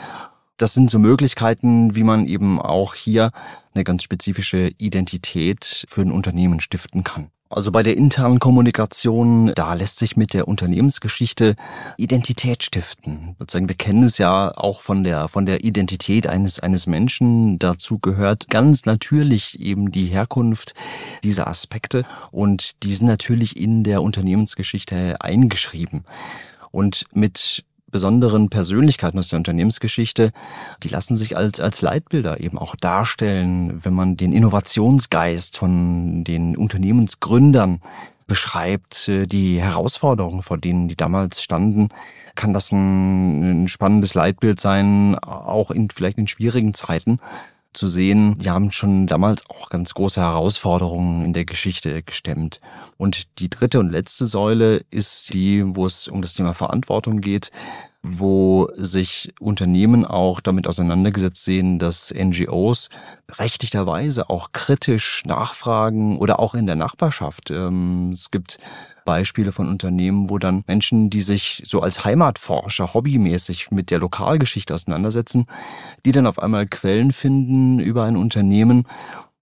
Das 0.57 0.73
sind 0.73 0.88
so 0.88 0.99
Möglichkeiten, 1.01 1.97
wie 1.97 2.05
man 2.05 2.27
eben 2.27 2.61
auch 2.61 2.95
hier 2.95 3.31
eine 3.75 3.83
ganz 3.83 4.05
spezifische 4.05 4.71
Identität 4.79 5.85
für 5.88 6.03
ein 6.03 6.12
Unternehmen 6.12 6.61
stiften 6.61 7.03
kann. 7.03 7.31
Also 7.51 7.71
bei 7.71 7.83
der 7.83 7.97
internen 7.97 8.40
Kommunikation, 8.40 9.53
da 9.55 9.75
lässt 9.75 9.99
sich 9.99 10.17
mit 10.17 10.33
der 10.33 10.49
Unternehmensgeschichte 10.49 11.55
Identität 11.97 12.62
stiften. 12.62 13.37
Sozusagen, 13.38 13.69
wir 13.69 13.77
kennen 13.77 14.05
es 14.05 14.19
ja 14.19 14.51
auch 14.57 14.81
von 14.81 15.05
der, 15.05 15.29
von 15.29 15.47
der 15.47 15.62
Identität 15.62 16.27
eines, 16.27 16.59
eines 16.59 16.87
Menschen. 16.87 17.59
Dazu 17.59 17.99
gehört 17.99 18.49
ganz 18.49 18.87
natürlich 18.87 19.61
eben 19.61 19.93
die 19.93 20.07
Herkunft 20.07 20.75
dieser 21.23 21.47
Aspekte 21.47 22.05
und 22.33 22.83
die 22.83 22.95
sind 22.95 23.07
natürlich 23.07 23.57
in 23.57 23.85
der 23.85 24.03
Unternehmensgeschichte 24.03 25.21
eingeschrieben. 25.21 26.05
Und 26.73 27.07
mit 27.12 27.64
besonderen 27.94 28.50
Persönlichkeiten 28.50 29.20
aus 29.20 29.28
der 29.28 29.37
Unternehmensgeschichte, 29.37 30.33
die 30.83 30.88
lassen 30.88 31.16
sich 31.16 31.37
als, 31.37 31.61
als 31.61 31.80
Leitbilder 31.80 32.40
eben 32.40 32.59
auch 32.59 32.74
darstellen, 32.74 33.85
wenn 33.85 33.94
man 33.94 34.16
den 34.16 34.33
Innovationsgeist 34.33 35.57
von 35.57 36.24
den 36.24 36.57
Unternehmensgründern 36.57 37.80
beschreibt, 38.26 39.09
äh, 39.09 39.26
die 39.26 39.62
Herausforderungen, 39.62 40.42
vor 40.42 40.59
denen 40.59 40.88
die 40.88 40.96
damals 40.96 41.40
standen, 41.40 41.90
kann 42.35 42.52
das 42.52 42.72
ein, 42.72 43.62
ein 43.62 43.68
spannendes 43.68 44.14
Leitbild 44.14 44.59
sein, 44.59 45.16
auch 45.20 45.70
in, 45.70 45.88
vielleicht 45.88 46.18
in 46.18 46.26
schwierigen 46.26 46.74
Zeiten 46.74 47.20
zu 47.75 47.89
sehen, 47.89 48.39
die 48.39 48.51
haben 48.51 48.73
schon 48.73 49.07
damals 49.07 49.49
auch 49.51 49.69
ganz 49.69 49.95
große 49.95 50.21
Herausforderungen 50.21 51.25
in 51.25 51.33
der 51.33 51.45
Geschichte 51.45 52.03
gestemmt. 52.03 52.61
Und 52.97 53.39
die 53.39 53.51
dritte 53.51 53.81
und 53.81 53.91
letzte 53.91 54.27
Säule 54.27 54.85
ist 54.91 55.33
die, 55.35 55.63
wo 55.77 55.87
es 55.87 56.09
um 56.09 56.23
das 56.23 56.35
Thema 56.35 56.55
Verantwortung 56.55 57.21
geht, 57.21 57.51
wo 58.03 58.69
sich 58.75 59.33
Unternehmen 59.41 60.05
auch 60.05 60.41
damit 60.41 60.67
auseinandergesetzt 60.67 61.43
sehen, 61.43 61.79
dass 61.79 62.13
NGOs 62.15 62.91
berechtigterweise 63.27 64.29
auch 64.29 64.53
kritisch 64.53 65.23
nachfragen 65.25 66.19
oder 66.19 66.39
auch 66.39 66.55
in 66.55 66.67
der 66.67 66.77
Nachbarschaft. 66.77 67.51
Ähm, 67.51 68.11
es 68.13 68.31
gibt 68.31 68.59
Beispiele 69.05 69.53
von 69.53 69.69
Unternehmen, 69.69 70.31
wo 70.31 70.38
dann 70.38 70.64
Menschen, 70.67 71.11
die 71.11 71.23
sich 71.23 71.62
so 71.67 71.81
als 71.81 72.05
Heimatforscher 72.05 72.95
hobbymäßig 72.95 73.71
mit 73.71 73.90
der 73.90 73.99
Lokalgeschichte 73.99 74.75
auseinandersetzen, 74.75 75.47
die 76.05 76.12
dann 76.12 76.27
auf 76.27 76.38
einmal 76.38 76.67
Quellen 76.67 77.12
finden 77.12 77.79
über 77.79 78.05
ein 78.05 78.17
Unternehmen 78.17 78.87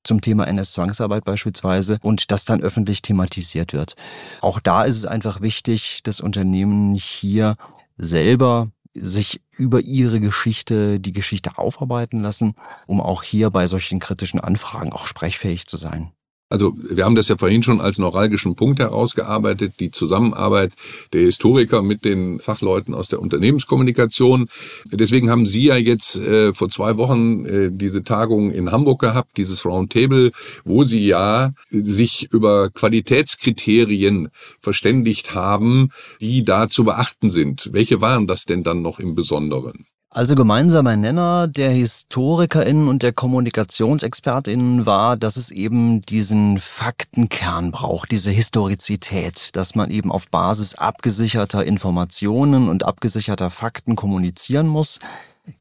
zum 0.05 0.21
Thema 0.21 0.47
NS-Zwangsarbeit 0.49 1.25
beispielsweise 1.25 1.99
und 2.03 2.31
das 2.31 2.45
dann 2.45 2.61
öffentlich 2.61 3.03
thematisiert 3.03 3.73
wird. 3.73 3.95
Auch 4.41 4.59
da 4.61 4.85
ist 4.85 4.97
es 4.97 5.07
einfach 5.07 5.41
wichtig, 5.41 6.03
dass 6.03 6.21
Unternehmen 6.21 6.95
hier 6.95 7.57
selber 7.97 8.71
sich 8.95 9.41
über 9.57 9.81
ihre 9.81 10.21
Geschichte 10.21 11.01
die 11.01 11.13
Geschichte 11.13 11.57
aufarbeiten 11.57 12.21
lassen, 12.21 12.55
um 12.87 13.01
auch 13.01 13.23
hier 13.23 13.51
bei 13.51 13.67
solchen 13.67 14.01
kritischen 14.01 14.41
Anfragen 14.41 14.93
auch 14.93 15.07
sprechfähig 15.07 15.67
zu 15.67 15.77
sein. 15.77 16.13
Also 16.53 16.77
wir 16.77 17.07
haben 17.07 17.15
das 17.15 17.29
ja 17.29 17.39
vorhin 17.39 17.63
schon 17.63 17.81
als 17.81 17.97
neuralgischen 17.97 18.57
Punkt 18.57 18.79
herausgearbeitet, 18.79 19.73
die 19.81 19.91
Zusammenarbeit 19.91 20.75
der 21.15 21.23
Historiker 21.23 21.83
mit 21.83 22.05
den 22.05 22.41
Fachleuten 22.41 22.93
aus 22.93 23.09
der 23.09 23.23
Unternehmenskommunikation. 23.23 24.51
Deswegen 24.91 25.31
haben 25.31 25.47
Sie 25.47 25.65
ja 25.65 25.77
jetzt 25.77 26.17
äh, 26.17 26.53
vor 26.53 26.69
zwei 26.69 26.99
Wochen 26.99 27.47
äh, 27.47 27.71
diese 27.73 28.05
Tagung 28.05 28.51
in 28.51 28.71
Hamburg 28.71 29.01
gehabt, 29.01 29.39
dieses 29.39 29.65
Roundtable, 29.65 30.33
wo 30.63 30.85
Sie 30.85 31.07
ja 31.07 31.53
sich 31.71 32.29
über 32.31 32.69
Qualitätskriterien 32.69 34.29
verständigt 34.61 35.35
haben, 35.35 35.89
die 36.21 36.45
da 36.45 36.69
zu 36.69 36.85
beachten 36.85 37.31
sind. 37.31 37.71
Welche 37.73 38.03
waren 38.03 38.27
das 38.27 38.45
denn 38.45 38.63
dann 38.63 38.83
noch 38.83 38.99
im 38.99 39.15
Besonderen? 39.15 39.87
Also 40.15 40.35
gemeinsamer 40.35 40.95
Nenner 40.95 41.49
der 41.49 41.71
HistorikerInnen 41.71 42.87
und 42.87 43.03
der 43.03 43.15
KommunikationsexpertInnen 43.15 44.85
war, 44.85 45.17
dass 45.17 45.37
es 45.37 45.51
eben 45.51 46.03
diesen 46.03 46.59
Faktenkern 46.59 47.71
braucht, 47.71 48.11
diese 48.11 48.31
Historizität, 48.31 49.57
dass 49.57 49.75
man 49.75 49.91
eben 49.91 50.13
auf 50.13 50.29
Basis 50.29 50.75
abgesicherter 50.75 51.65
Informationen 51.65 52.69
und 52.69 52.85
abgesicherter 52.85 53.49
Fakten 53.49 53.97
kommunizieren 53.97 54.67
muss. 54.67 54.99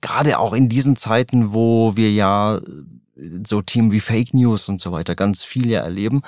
Gerade 0.02 0.38
auch 0.38 0.52
in 0.52 0.68
diesen 0.68 0.98
Zeiten, 0.98 1.54
wo 1.54 1.96
wir 1.96 2.12
ja 2.12 2.60
so 3.46 3.62
Themen 3.62 3.94
wie 3.94 4.02
Fake 4.02 4.34
News 4.34 4.68
und 4.68 4.82
so 4.82 4.92
weiter 4.92 5.16
ganz 5.16 5.46
viel 5.46 5.70
ja 5.70 5.80
erleben 5.80 6.24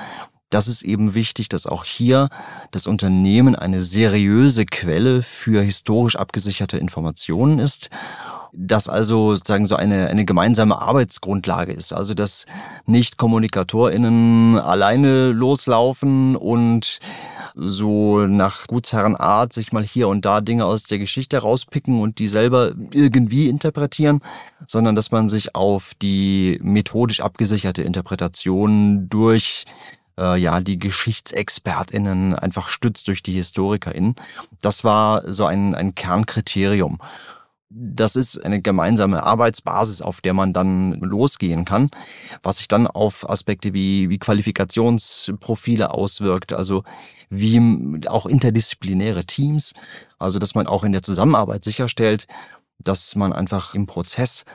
das 0.53 0.67
ist 0.67 0.83
eben 0.83 1.15
wichtig, 1.15 1.49
dass 1.49 1.65
auch 1.65 1.83
hier 1.83 2.29
das 2.71 2.87
Unternehmen 2.87 3.55
eine 3.55 3.81
seriöse 3.81 4.65
Quelle 4.65 5.21
für 5.21 5.61
historisch 5.61 6.15
abgesicherte 6.15 6.77
Informationen 6.77 7.59
ist 7.59 7.89
dass 8.55 8.87
also 8.87 9.33
sozusagen 9.33 9.65
so 9.65 9.75
eine, 9.75 10.07
eine 10.07 10.25
gemeinsame 10.25 10.79
Arbeitsgrundlage 10.79 11.73
ist. 11.73 11.91
Also 11.91 12.13
dass 12.13 12.45
nicht 12.85 13.17
KommunikatorInnen 13.17 14.59
alleine 14.59 15.31
loslaufen 15.31 16.35
und 16.35 16.99
so 17.55 18.25
nach 18.27 18.67
Gutsherrenart 18.67 19.53
sich 19.53 19.71
mal 19.71 19.83
hier 19.83 20.07
und 20.07 20.25
da 20.25 20.41
Dinge 20.41 20.65
aus 20.65 20.83
der 20.83 20.99
Geschichte 20.99 21.39
rauspicken 21.39 22.01
und 22.01 22.19
die 22.19 22.27
selber 22.27 22.73
irgendwie 22.93 23.49
interpretieren, 23.49 24.21
sondern 24.67 24.95
dass 24.95 25.11
man 25.11 25.29
sich 25.29 25.55
auf 25.55 25.93
die 26.01 26.59
methodisch 26.61 27.21
abgesicherte 27.21 27.83
Interpretation 27.83 29.07
durch 29.09 29.65
äh, 30.19 30.37
ja 30.39 30.59
die 30.59 30.77
GeschichtsexpertInnen 30.77 32.35
einfach 32.35 32.69
stützt 32.69 33.07
durch 33.07 33.23
die 33.23 33.33
HistorikerInnen. 33.33 34.15
Das 34.61 34.83
war 34.83 35.31
so 35.31 35.45
ein, 35.45 35.75
ein 35.75 35.95
Kernkriterium. 35.95 36.99
Das 37.75 38.15
ist 38.15 38.43
eine 38.45 38.61
gemeinsame 38.61 39.23
Arbeitsbasis, 39.23 40.03
auf 40.03 40.21
der 40.21 40.35
man 40.35 40.53
dann 40.53 40.91
losgehen 40.99 41.65
kann, 41.65 41.89
was 42.43 42.59
sich 42.59 42.67
dann 42.67 42.85
auf 42.85 43.27
Aspekte 43.27 43.73
wie, 43.73 44.09
wie 44.09 44.19
Qualifikationsprofile 44.19 45.89
auswirkt, 45.89 46.53
also 46.53 46.83
wie 47.31 47.59
auch 48.07 48.27
interdisziplinäre 48.27 49.25
Teams, 49.25 49.73
also 50.19 50.37
dass 50.37 50.53
man 50.53 50.67
auch 50.67 50.83
in 50.83 50.91
der 50.91 51.01
Zusammenarbeit 51.01 51.63
sicherstellt, 51.63 52.27
dass 52.77 53.15
man 53.15 53.33
einfach 53.33 53.73
im 53.73 53.87
Prozess 53.87 54.45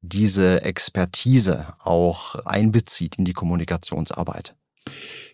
diese 0.00 0.62
Expertise 0.62 1.74
auch 1.78 2.34
einbezieht 2.44 3.16
in 3.16 3.24
die 3.24 3.32
Kommunikationsarbeit. 3.32 4.56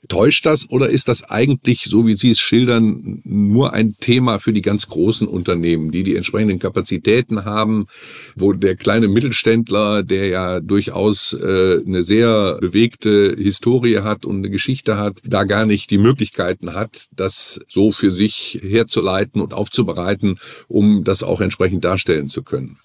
Täuscht 0.08 0.46
das 0.46 0.68
oder 0.70 0.88
ist 0.88 1.08
das 1.08 1.24
eigentlich, 1.24 1.84
so 1.84 2.06
wie 2.06 2.14
Sie 2.14 2.30
es 2.30 2.40
schildern, 2.40 3.20
nur 3.24 3.74
ein 3.74 3.96
Thema 4.00 4.38
für 4.38 4.52
die 4.52 4.62
ganz 4.62 4.88
großen 4.88 5.28
Unternehmen, 5.28 5.90
die 5.90 6.02
die 6.02 6.16
entsprechenden 6.16 6.58
Kapazitäten 6.58 7.44
haben, 7.44 7.86
wo 8.34 8.54
der 8.54 8.76
kleine 8.76 9.08
Mittelständler, 9.08 10.02
der 10.02 10.28
ja 10.28 10.60
durchaus 10.60 11.34
äh, 11.34 11.80
eine 11.84 12.02
sehr 12.02 12.58
bewegte 12.60 13.36
Historie 13.38 13.98
hat 13.98 14.24
und 14.24 14.36
eine 14.36 14.50
Geschichte 14.50 14.96
hat, 14.96 15.18
da 15.22 15.44
gar 15.44 15.66
nicht 15.66 15.90
die 15.90 15.98
Möglichkeiten 15.98 16.72
hat, 16.74 17.06
das 17.12 17.60
so 17.68 17.90
für 17.90 18.10
sich 18.10 18.58
herzuleiten 18.62 19.42
und 19.42 19.52
aufzubereiten, 19.52 20.38
um 20.66 21.04
das 21.04 21.22
auch 21.22 21.42
entsprechend 21.42 21.84
darstellen 21.84 22.28
zu 22.30 22.42
können? 22.42 22.78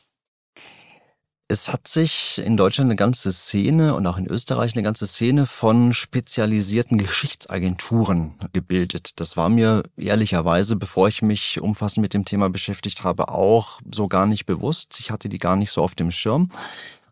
Es 1.48 1.72
hat 1.72 1.88
sich 1.88 2.42
in 2.44 2.58
Deutschland 2.58 2.88
eine 2.88 2.96
ganze 2.96 3.32
Szene 3.32 3.94
und 3.94 4.08
auch 4.08 4.18
in 4.18 4.26
Österreich 4.26 4.74
eine 4.74 4.82
ganze 4.82 5.06
Szene 5.06 5.46
von 5.46 5.94
spezialisierten 5.94 6.98
Geschichtsagenturen 6.98 8.34
gebildet. 8.52 9.20
Das 9.20 9.38
war 9.38 9.50
mir 9.50 9.84
ehrlicherweise, 9.96 10.76
bevor 10.76 11.08
ich 11.08 11.22
mich 11.22 11.62
umfassend 11.62 12.02
mit 12.02 12.16
dem 12.16 12.26
Thema 12.26 12.50
beschäftigt 12.50 13.04
habe, 13.04 13.30
auch 13.30 13.80
so 13.94 14.08
gar 14.08 14.26
nicht 14.26 14.48
bewusst. 14.48 15.00
Ich 15.00 15.12
hatte 15.12 15.30
die 15.30 15.38
gar 15.38 15.56
nicht 15.56 15.70
so 15.70 15.84
auf 15.84 15.94
dem 15.94 16.10
Schirm. 16.10 16.50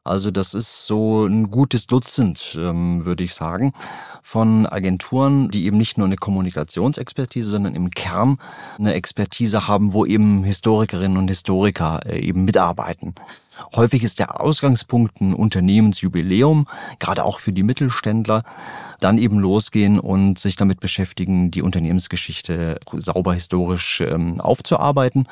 Also 0.03 0.31
das 0.31 0.55
ist 0.55 0.87
so 0.87 1.27
ein 1.27 1.51
gutes 1.51 1.85
Dutzend, 1.85 2.57
ähm, 2.59 3.05
würde 3.05 3.23
ich 3.23 3.35
sagen, 3.35 3.71
von 4.23 4.65
Agenturen, 4.65 5.49
die 5.49 5.65
eben 5.65 5.77
nicht 5.77 5.99
nur 5.99 6.07
eine 6.07 6.17
Kommunikationsexpertise, 6.17 7.51
sondern 7.51 7.75
im 7.75 7.91
Kern 7.91 8.37
eine 8.79 8.95
Expertise 8.95 9.67
haben, 9.67 9.93
wo 9.93 10.05
eben 10.05 10.43
Historikerinnen 10.43 11.17
und 11.17 11.29
Historiker 11.29 12.01
äh, 12.05 12.19
eben 12.19 12.43
mitarbeiten. 12.43 13.15
Häufig 13.75 14.03
ist 14.03 14.19
der 14.19 14.41
Ausgangspunkt 14.41 15.21
ein 15.21 15.33
Unternehmensjubiläum, 15.33 16.67
gerade 16.99 17.23
auch 17.23 17.39
für 17.39 17.53
die 17.53 17.63
Mittelständler, 17.63 18.43
dann 18.99 19.17
eben 19.17 19.39
losgehen 19.39 19.99
und 19.99 20.39
sich 20.39 20.55
damit 20.55 20.79
beschäftigen, 20.79 21.51
die 21.51 21.61
Unternehmensgeschichte 21.61 22.79
sauber 22.93 23.33
historisch 23.33 24.01
ähm, 24.01 24.39
aufzuarbeiten 24.39 25.27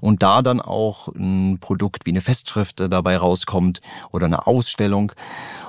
und 0.00 0.22
da 0.22 0.42
dann 0.42 0.60
auch 0.60 1.08
ein 1.08 1.58
Produkt 1.60 2.06
wie 2.06 2.10
eine 2.10 2.20
Festschrift 2.20 2.80
dabei 2.80 3.16
rauskommt 3.16 3.80
oder 4.12 4.26
eine 4.26 4.46
Ausstellung. 4.46 5.12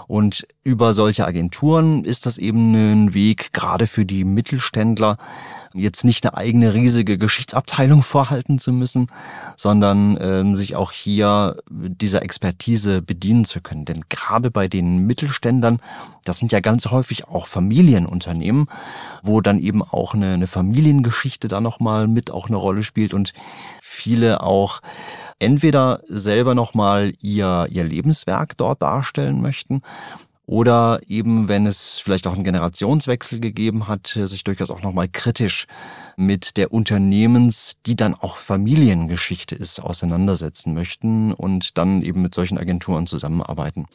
Und 0.07 0.47
über 0.63 0.93
solche 0.93 1.25
Agenturen 1.25 2.05
ist 2.05 2.25
das 2.25 2.37
eben 2.37 2.73
ein 2.73 3.13
Weg, 3.13 3.51
gerade 3.51 3.87
für 3.87 4.05
die 4.05 4.23
Mittelständler, 4.23 5.17
jetzt 5.77 6.03
nicht 6.03 6.25
eine 6.25 6.35
eigene 6.35 6.73
riesige 6.73 7.17
Geschichtsabteilung 7.17 8.01
vorhalten 8.03 8.59
zu 8.59 8.73
müssen, 8.73 9.07
sondern 9.55 10.17
ähm, 10.21 10.55
sich 10.55 10.75
auch 10.75 10.91
hier 10.91 11.57
dieser 11.69 12.21
Expertise 12.21 13.01
bedienen 13.01 13.45
zu 13.45 13.61
können. 13.61 13.85
Denn 13.85 14.05
gerade 14.09 14.51
bei 14.51 14.67
den 14.67 15.05
Mittelständern, 15.05 15.79
das 16.23 16.39
sind 16.39 16.51
ja 16.51 16.59
ganz 16.59 16.87
häufig 16.87 17.27
auch 17.27 17.47
Familienunternehmen, 17.47 18.67
wo 19.23 19.41
dann 19.41 19.59
eben 19.59 19.83
auch 19.83 20.13
eine, 20.13 20.33
eine 20.33 20.47
Familiengeschichte 20.47 21.47
da 21.47 21.61
nochmal 21.61 22.07
mit 22.07 22.31
auch 22.31 22.47
eine 22.47 22.57
Rolle 22.57 22.83
spielt 22.83 23.13
und 23.13 23.33
viele 23.81 24.41
auch 24.41 24.81
entweder 25.39 26.01
selber 26.07 26.55
nochmal 26.55 27.13
ihr, 27.21 27.67
ihr 27.69 27.83
Lebenswerk 27.83 28.57
dort 28.57 28.81
darstellen 28.81 29.41
möchten 29.41 29.81
oder 30.47 31.01
eben, 31.07 31.49
wenn 31.49 31.67
es 31.67 31.99
vielleicht 31.99 32.25
auch 32.25 32.33
einen 32.33 32.45
Generationswechsel 32.45 33.41
gegeben 33.41 33.87
hat, 33.87 34.07
sich 34.07 34.45
durchaus 34.45 34.71
auch 34.71 34.81
nochmal 34.81 35.09
kritisch 35.09 35.67
mit 36.15 36.55
der 36.55 36.71
Unternehmens, 36.71 37.75
die 37.85 37.97
dann 37.97 38.15
auch 38.15 38.37
Familiengeschichte 38.37 39.55
ist, 39.55 39.79
auseinandersetzen 39.81 40.73
möchten 40.73 41.33
und 41.33 41.77
dann 41.77 42.01
eben 42.01 42.21
mit 42.21 42.33
solchen 42.33 42.57
Agenturen 42.57 43.07
zusammenarbeiten. 43.07 43.87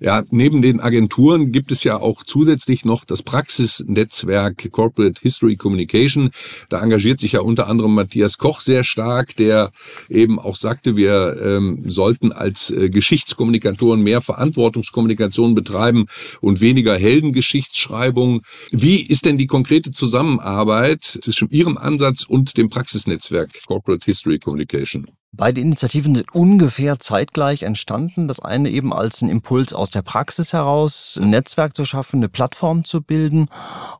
Ja, 0.00 0.22
neben 0.30 0.62
den 0.62 0.80
Agenturen 0.80 1.50
gibt 1.50 1.72
es 1.72 1.82
ja 1.84 1.96
auch 1.96 2.22
zusätzlich 2.24 2.84
noch 2.84 3.04
das 3.04 3.22
Praxisnetzwerk 3.22 4.70
Corporate 4.70 5.20
History 5.20 5.56
Communication. 5.56 6.30
Da 6.68 6.80
engagiert 6.82 7.18
sich 7.20 7.32
ja 7.32 7.40
unter 7.40 7.66
anderem 7.66 7.94
Matthias 7.94 8.38
Koch 8.38 8.60
sehr 8.60 8.84
stark, 8.84 9.34
der 9.36 9.72
eben 10.08 10.38
auch 10.38 10.56
sagte, 10.56 10.96
wir 10.96 11.36
ähm, 11.42 11.82
sollten 11.86 12.32
als 12.32 12.70
äh, 12.70 12.90
Geschichtskommunikatoren 12.90 14.00
mehr 14.00 14.20
Verantwortungskommunikation 14.20 15.54
betreiben 15.54 16.06
und 16.40 16.60
weniger 16.60 16.96
Heldengeschichtsschreibung. 16.96 18.42
Wie 18.70 19.02
ist 19.02 19.24
denn 19.24 19.38
die 19.38 19.46
konkrete 19.46 19.90
Zusammenarbeit 19.90 21.02
zwischen 21.02 21.50
Ihrem 21.50 21.76
Ansatz 21.76 22.24
und 22.24 22.56
dem 22.56 22.70
Praxisnetzwerk 22.70 23.50
Corporate 23.66 24.04
History 24.04 24.38
Communication? 24.38 25.17
Beide 25.32 25.60
Initiativen 25.60 26.14
sind 26.14 26.34
ungefähr 26.34 26.98
zeitgleich 27.00 27.62
entstanden. 27.62 28.28
Das 28.28 28.40
eine 28.40 28.70
eben 28.70 28.94
als 28.94 29.20
ein 29.20 29.28
Impuls 29.28 29.74
aus 29.74 29.90
der 29.90 30.00
Praxis 30.00 30.54
heraus, 30.54 31.18
ein 31.20 31.28
Netzwerk 31.28 31.76
zu 31.76 31.84
schaffen, 31.84 32.20
eine 32.20 32.30
Plattform 32.30 32.82
zu 32.82 33.02
bilden 33.02 33.48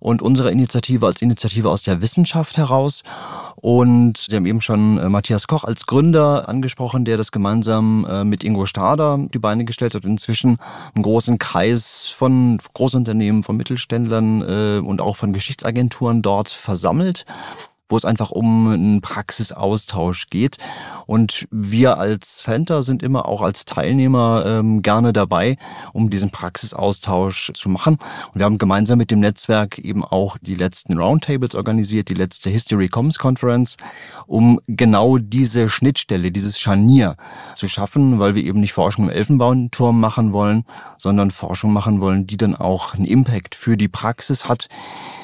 und 0.00 0.22
unsere 0.22 0.50
Initiative 0.50 1.04
als 1.04 1.20
Initiative 1.20 1.68
aus 1.68 1.82
der 1.82 2.00
Wissenschaft 2.00 2.56
heraus. 2.56 3.02
Und 3.56 4.16
Sie 4.16 4.36
haben 4.36 4.46
eben 4.46 4.62
schon 4.62 4.96
äh, 4.96 5.10
Matthias 5.10 5.46
Koch 5.46 5.64
als 5.64 5.84
Gründer 5.84 6.48
angesprochen, 6.48 7.04
der 7.04 7.18
das 7.18 7.30
gemeinsam 7.30 8.06
äh, 8.08 8.24
mit 8.24 8.42
Ingo 8.42 8.64
Stader 8.64 9.18
die 9.34 9.38
Beine 9.38 9.66
gestellt 9.66 9.94
hat. 9.94 10.04
Inzwischen 10.04 10.56
einen 10.94 11.02
großen 11.02 11.36
Kreis 11.36 12.08
von 12.08 12.56
Großunternehmen, 12.72 13.42
von 13.42 13.56
Mittelständlern 13.58 14.42
äh, 14.42 14.78
und 14.78 15.02
auch 15.02 15.16
von 15.16 15.34
Geschichtsagenturen 15.34 16.22
dort 16.22 16.48
versammelt 16.48 17.26
wo 17.88 17.96
es 17.96 18.04
einfach 18.04 18.30
um 18.30 18.68
einen 18.68 19.00
Praxisaustausch 19.00 20.26
geht. 20.30 20.58
Und 21.06 21.48
wir 21.50 21.98
als 21.98 22.38
Center 22.42 22.82
sind 22.82 23.02
immer 23.02 23.26
auch 23.26 23.42
als 23.42 23.64
Teilnehmer 23.64 24.44
ähm, 24.46 24.82
gerne 24.82 25.12
dabei, 25.12 25.56
um 25.92 26.10
diesen 26.10 26.30
Praxisaustausch 26.30 27.52
zu 27.54 27.68
machen. 27.68 27.98
Und 28.32 28.38
wir 28.38 28.44
haben 28.44 28.58
gemeinsam 28.58 28.98
mit 28.98 29.10
dem 29.10 29.20
Netzwerk 29.20 29.78
eben 29.78 30.04
auch 30.04 30.36
die 30.38 30.54
letzten 30.54 30.98
Roundtables 30.98 31.54
organisiert, 31.54 32.08
die 32.08 32.14
letzte 32.14 32.50
History 32.50 32.88
Coms 32.88 33.18
Conference, 33.18 33.76
um 34.26 34.60
genau 34.66 35.18
diese 35.18 35.68
Schnittstelle, 35.68 36.30
dieses 36.30 36.58
Scharnier 36.58 37.16
zu 37.54 37.68
schaffen, 37.68 38.18
weil 38.18 38.34
wir 38.34 38.44
eben 38.44 38.60
nicht 38.60 38.72
Forschung 38.72 39.04
im 39.04 39.10
Elfenbeinturm 39.10 39.98
machen 39.98 40.32
wollen, 40.32 40.64
sondern 40.98 41.30
Forschung 41.30 41.72
machen 41.72 42.00
wollen, 42.00 42.26
die 42.26 42.36
dann 42.36 42.54
auch 42.54 42.94
einen 42.94 43.04
Impact 43.04 43.54
für 43.54 43.76
die 43.76 43.88
Praxis 43.88 44.46
hat 44.46 44.68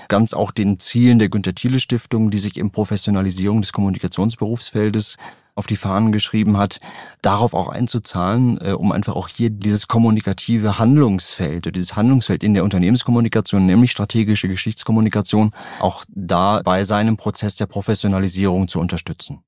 ganz 0.08 0.34
auch 0.34 0.50
den 0.50 0.78
Zielen 0.78 1.18
der 1.18 1.28
Günter 1.28 1.54
Thiele 1.54 1.80
Stiftung, 1.80 2.30
die 2.30 2.38
sich 2.38 2.56
im 2.56 2.70
Professionalisierung 2.70 3.62
des 3.62 3.72
Kommunikationsberufsfeldes 3.72 5.16
auf 5.56 5.66
die 5.66 5.76
Fahnen 5.76 6.10
geschrieben 6.10 6.56
hat, 6.56 6.80
darauf 7.22 7.54
auch 7.54 7.68
einzuzahlen, 7.68 8.58
äh, 8.60 8.72
um 8.72 8.92
einfach 8.92 9.14
auch 9.14 9.28
hier 9.28 9.50
dieses 9.50 9.86
kommunikative 9.86 10.78
Handlungsfeld, 10.78 11.74
dieses 11.74 11.96
Handlungsfeld 11.96 12.42
in 12.42 12.54
der 12.54 12.64
Unternehmenskommunikation, 12.64 13.64
nämlich 13.64 13.92
strategische 13.92 14.48
Geschichtskommunikation, 14.48 15.52
auch 15.78 16.04
da 16.08 16.60
bei 16.64 16.84
seinem 16.84 17.16
Prozess 17.16 17.56
der 17.56 17.66
Professionalisierung 17.66 18.68
zu 18.68 18.80
unterstützen. 18.80 19.44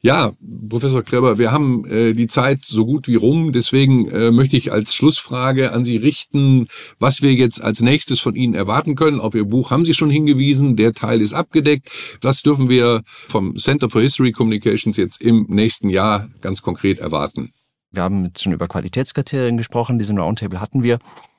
Ja, 0.00 0.32
Professor 0.68 1.02
Kreber, 1.02 1.38
wir 1.38 1.50
haben 1.50 1.84
äh, 1.86 2.14
die 2.14 2.28
Zeit 2.28 2.64
so 2.64 2.86
gut 2.86 3.08
wie 3.08 3.16
rum. 3.16 3.52
Deswegen 3.52 4.08
äh, 4.08 4.30
möchte 4.30 4.56
ich 4.56 4.70
als 4.72 4.94
Schlussfrage 4.94 5.72
an 5.72 5.84
Sie 5.84 5.96
richten, 5.96 6.68
was 7.00 7.20
wir 7.20 7.34
jetzt 7.34 7.60
als 7.62 7.80
nächstes 7.80 8.20
von 8.20 8.36
Ihnen 8.36 8.54
erwarten 8.54 8.94
können. 8.94 9.20
Auf 9.20 9.34
Ihr 9.34 9.44
Buch 9.44 9.70
haben 9.70 9.84
Sie 9.84 9.94
schon 9.94 10.10
hingewiesen. 10.10 10.76
Der 10.76 10.94
Teil 10.94 11.20
ist 11.20 11.34
abgedeckt. 11.34 11.90
Was 12.20 12.42
dürfen 12.42 12.68
wir 12.68 13.02
vom 13.28 13.56
Center 13.56 13.90
for 13.90 14.00
History 14.00 14.30
Communications 14.30 14.96
jetzt 14.96 15.20
im 15.20 15.46
nächsten 15.48 15.90
Jahr 15.90 16.28
ganz 16.40 16.62
konkret 16.62 17.00
erwarten? 17.00 17.52
Wir 17.90 18.02
haben 18.02 18.26
jetzt 18.26 18.42
schon 18.42 18.52
über 18.52 18.68
Qualitätskriterien 18.68 19.56
gesprochen. 19.56 19.98
Diesen 19.98 20.18
Roundtable 20.18 20.60
hatten 20.60 20.82
wir. 20.82 20.98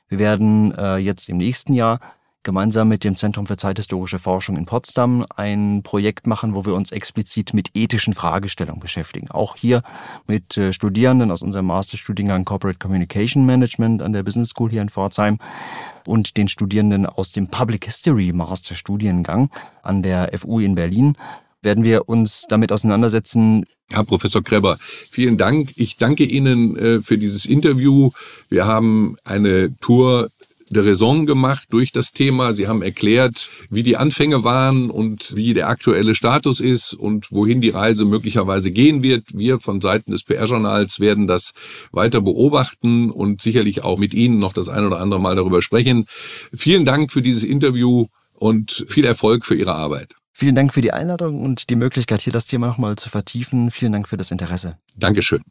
Wir 0.09 0.19
werden 0.19 0.73
äh, 0.75 0.97
jetzt 0.97 1.29
im 1.29 1.37
nächsten 1.37 1.73
Jahr 1.73 1.99
gemeinsam 2.43 2.87
mit 2.87 3.03
dem 3.03 3.15
Zentrum 3.15 3.45
für 3.45 3.57
zeithistorische 3.57 4.19
Forschung 4.19 4.55
in 4.55 4.65
Potsdam 4.65 5.25
ein 5.35 5.81
Projekt 5.83 6.25
machen, 6.25 6.55
wo 6.55 6.65
wir 6.65 6.73
uns 6.73 6.91
explizit 6.91 7.53
mit 7.53 7.75
ethischen 7.75 8.13
Fragestellungen 8.13 8.79
beschäftigen. 8.79 9.29
Auch 9.29 9.55
hier 9.55 9.83
mit 10.27 10.57
äh, 10.57 10.71
Studierenden 10.71 11.31
aus 11.31 11.41
unserem 11.41 11.65
Masterstudiengang 11.65 12.45
Corporate 12.45 12.79
Communication 12.79 13.45
Management 13.45 14.01
an 14.01 14.13
der 14.13 14.23
Business 14.23 14.49
School 14.49 14.71
hier 14.71 14.81
in 14.81 14.89
Pforzheim 14.89 15.37
und 16.05 16.37
den 16.37 16.47
Studierenden 16.47 17.05
aus 17.05 17.31
dem 17.31 17.47
Public 17.47 17.85
History 17.85 18.31
Masterstudiengang 18.31 19.49
an 19.83 20.01
der 20.01 20.31
FU 20.37 20.59
in 20.59 20.75
Berlin 20.75 21.17
werden 21.61 21.83
wir 21.83 22.07
uns 22.07 22.45
damit 22.47 22.71
auseinandersetzen. 22.71 23.65
Herr 23.89 24.03
Professor 24.03 24.43
Kreber, 24.43 24.77
vielen 25.11 25.37
Dank. 25.37 25.73
Ich 25.75 25.97
danke 25.97 26.23
Ihnen 26.23 26.77
äh, 26.77 27.01
für 27.01 27.17
dieses 27.17 27.45
Interview. 27.45 28.11
Wir 28.47 28.65
haben 28.65 29.17
eine 29.23 29.75
Tour 29.77 30.29
de 30.69 30.83
Raison 30.83 31.25
gemacht 31.25 31.67
durch 31.71 31.91
das 31.91 32.11
Thema. 32.11 32.53
Sie 32.53 32.67
haben 32.67 32.81
erklärt, 32.81 33.49
wie 33.69 33.83
die 33.83 33.97
Anfänge 33.97 34.43
waren 34.43 34.89
und 34.89 35.35
wie 35.35 35.53
der 35.53 35.67
aktuelle 35.67 36.15
Status 36.15 36.59
ist 36.59 36.93
und 36.93 37.31
wohin 37.31 37.61
die 37.61 37.69
Reise 37.69 38.05
möglicherweise 38.05 38.71
gehen 38.71 39.03
wird. 39.03 39.25
Wir 39.33 39.59
von 39.59 39.81
Seiten 39.81 40.11
des 40.11 40.23
PR-Journals 40.23 40.99
werden 40.99 41.27
das 41.27 41.53
weiter 41.91 42.21
beobachten 42.21 43.09
und 43.09 43.41
sicherlich 43.41 43.83
auch 43.83 43.97
mit 43.97 44.13
Ihnen 44.13 44.39
noch 44.39 44.53
das 44.53 44.69
ein 44.69 44.85
oder 44.85 44.99
andere 44.99 45.19
Mal 45.19 45.35
darüber 45.35 45.61
sprechen. 45.61 46.05
Vielen 46.53 46.85
Dank 46.85 47.11
für 47.11 47.21
dieses 47.21 47.43
Interview 47.43 48.05
und 48.33 48.85
viel 48.87 49.05
Erfolg 49.05 49.45
für 49.45 49.55
Ihre 49.55 49.75
Arbeit. 49.75 50.15
Vielen 50.31 50.55
Dank 50.55 50.73
für 50.73 50.81
die 50.81 50.93
Einladung 50.93 51.41
und 51.41 51.69
die 51.69 51.75
Möglichkeit, 51.75 52.21
hier 52.21 52.31
das 52.31 52.45
Thema 52.45 52.67
nochmal 52.67 52.95
zu 52.95 53.09
vertiefen. 53.09 53.71
Vielen 53.71 53.91
Dank 53.91 54.07
für 54.07 54.15
das 54.15 54.31
Interesse. 54.31 54.77
Dankeschön. 54.95 55.41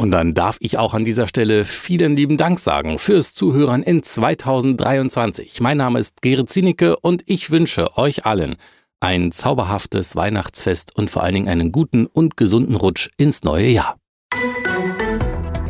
Und 0.00 0.12
dann 0.12 0.32
darf 0.32 0.56
ich 0.60 0.78
auch 0.78 0.94
an 0.94 1.04
dieser 1.04 1.28
Stelle 1.28 1.66
vielen 1.66 2.16
lieben 2.16 2.38
Dank 2.38 2.58
sagen 2.58 2.98
fürs 2.98 3.34
Zuhören 3.34 3.82
in 3.82 4.02
2023. 4.02 5.60
Mein 5.60 5.76
Name 5.76 5.98
ist 5.98 6.22
Gerrit 6.22 6.48
Zienicke 6.48 6.96
und 6.96 7.22
ich 7.26 7.50
wünsche 7.50 7.98
euch 7.98 8.24
allen 8.24 8.56
ein 9.00 9.30
zauberhaftes 9.30 10.16
Weihnachtsfest 10.16 10.96
und 10.96 11.10
vor 11.10 11.22
allen 11.22 11.34
Dingen 11.34 11.48
einen 11.50 11.70
guten 11.70 12.06
und 12.06 12.38
gesunden 12.38 12.76
Rutsch 12.76 13.10
ins 13.18 13.42
neue 13.42 13.68
Jahr. 13.68 13.98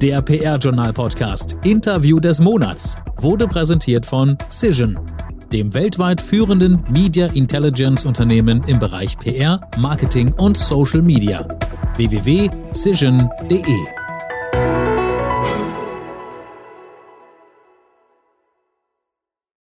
Der 0.00 0.22
PR-Journal-Podcast 0.22 1.56
Interview 1.64 2.20
des 2.20 2.38
Monats 2.38 2.98
wurde 3.16 3.48
präsentiert 3.48 4.06
von 4.06 4.38
Cision, 4.48 4.96
dem 5.52 5.74
weltweit 5.74 6.20
führenden 6.20 6.84
Media 6.88 7.26
Intelligence 7.34 8.04
Unternehmen 8.04 8.62
im 8.68 8.78
Bereich 8.78 9.18
PR, 9.18 9.60
Marketing 9.76 10.32
und 10.34 10.56
Social 10.56 11.02
Media. 11.02 11.48
www.cision.de 11.96 14.00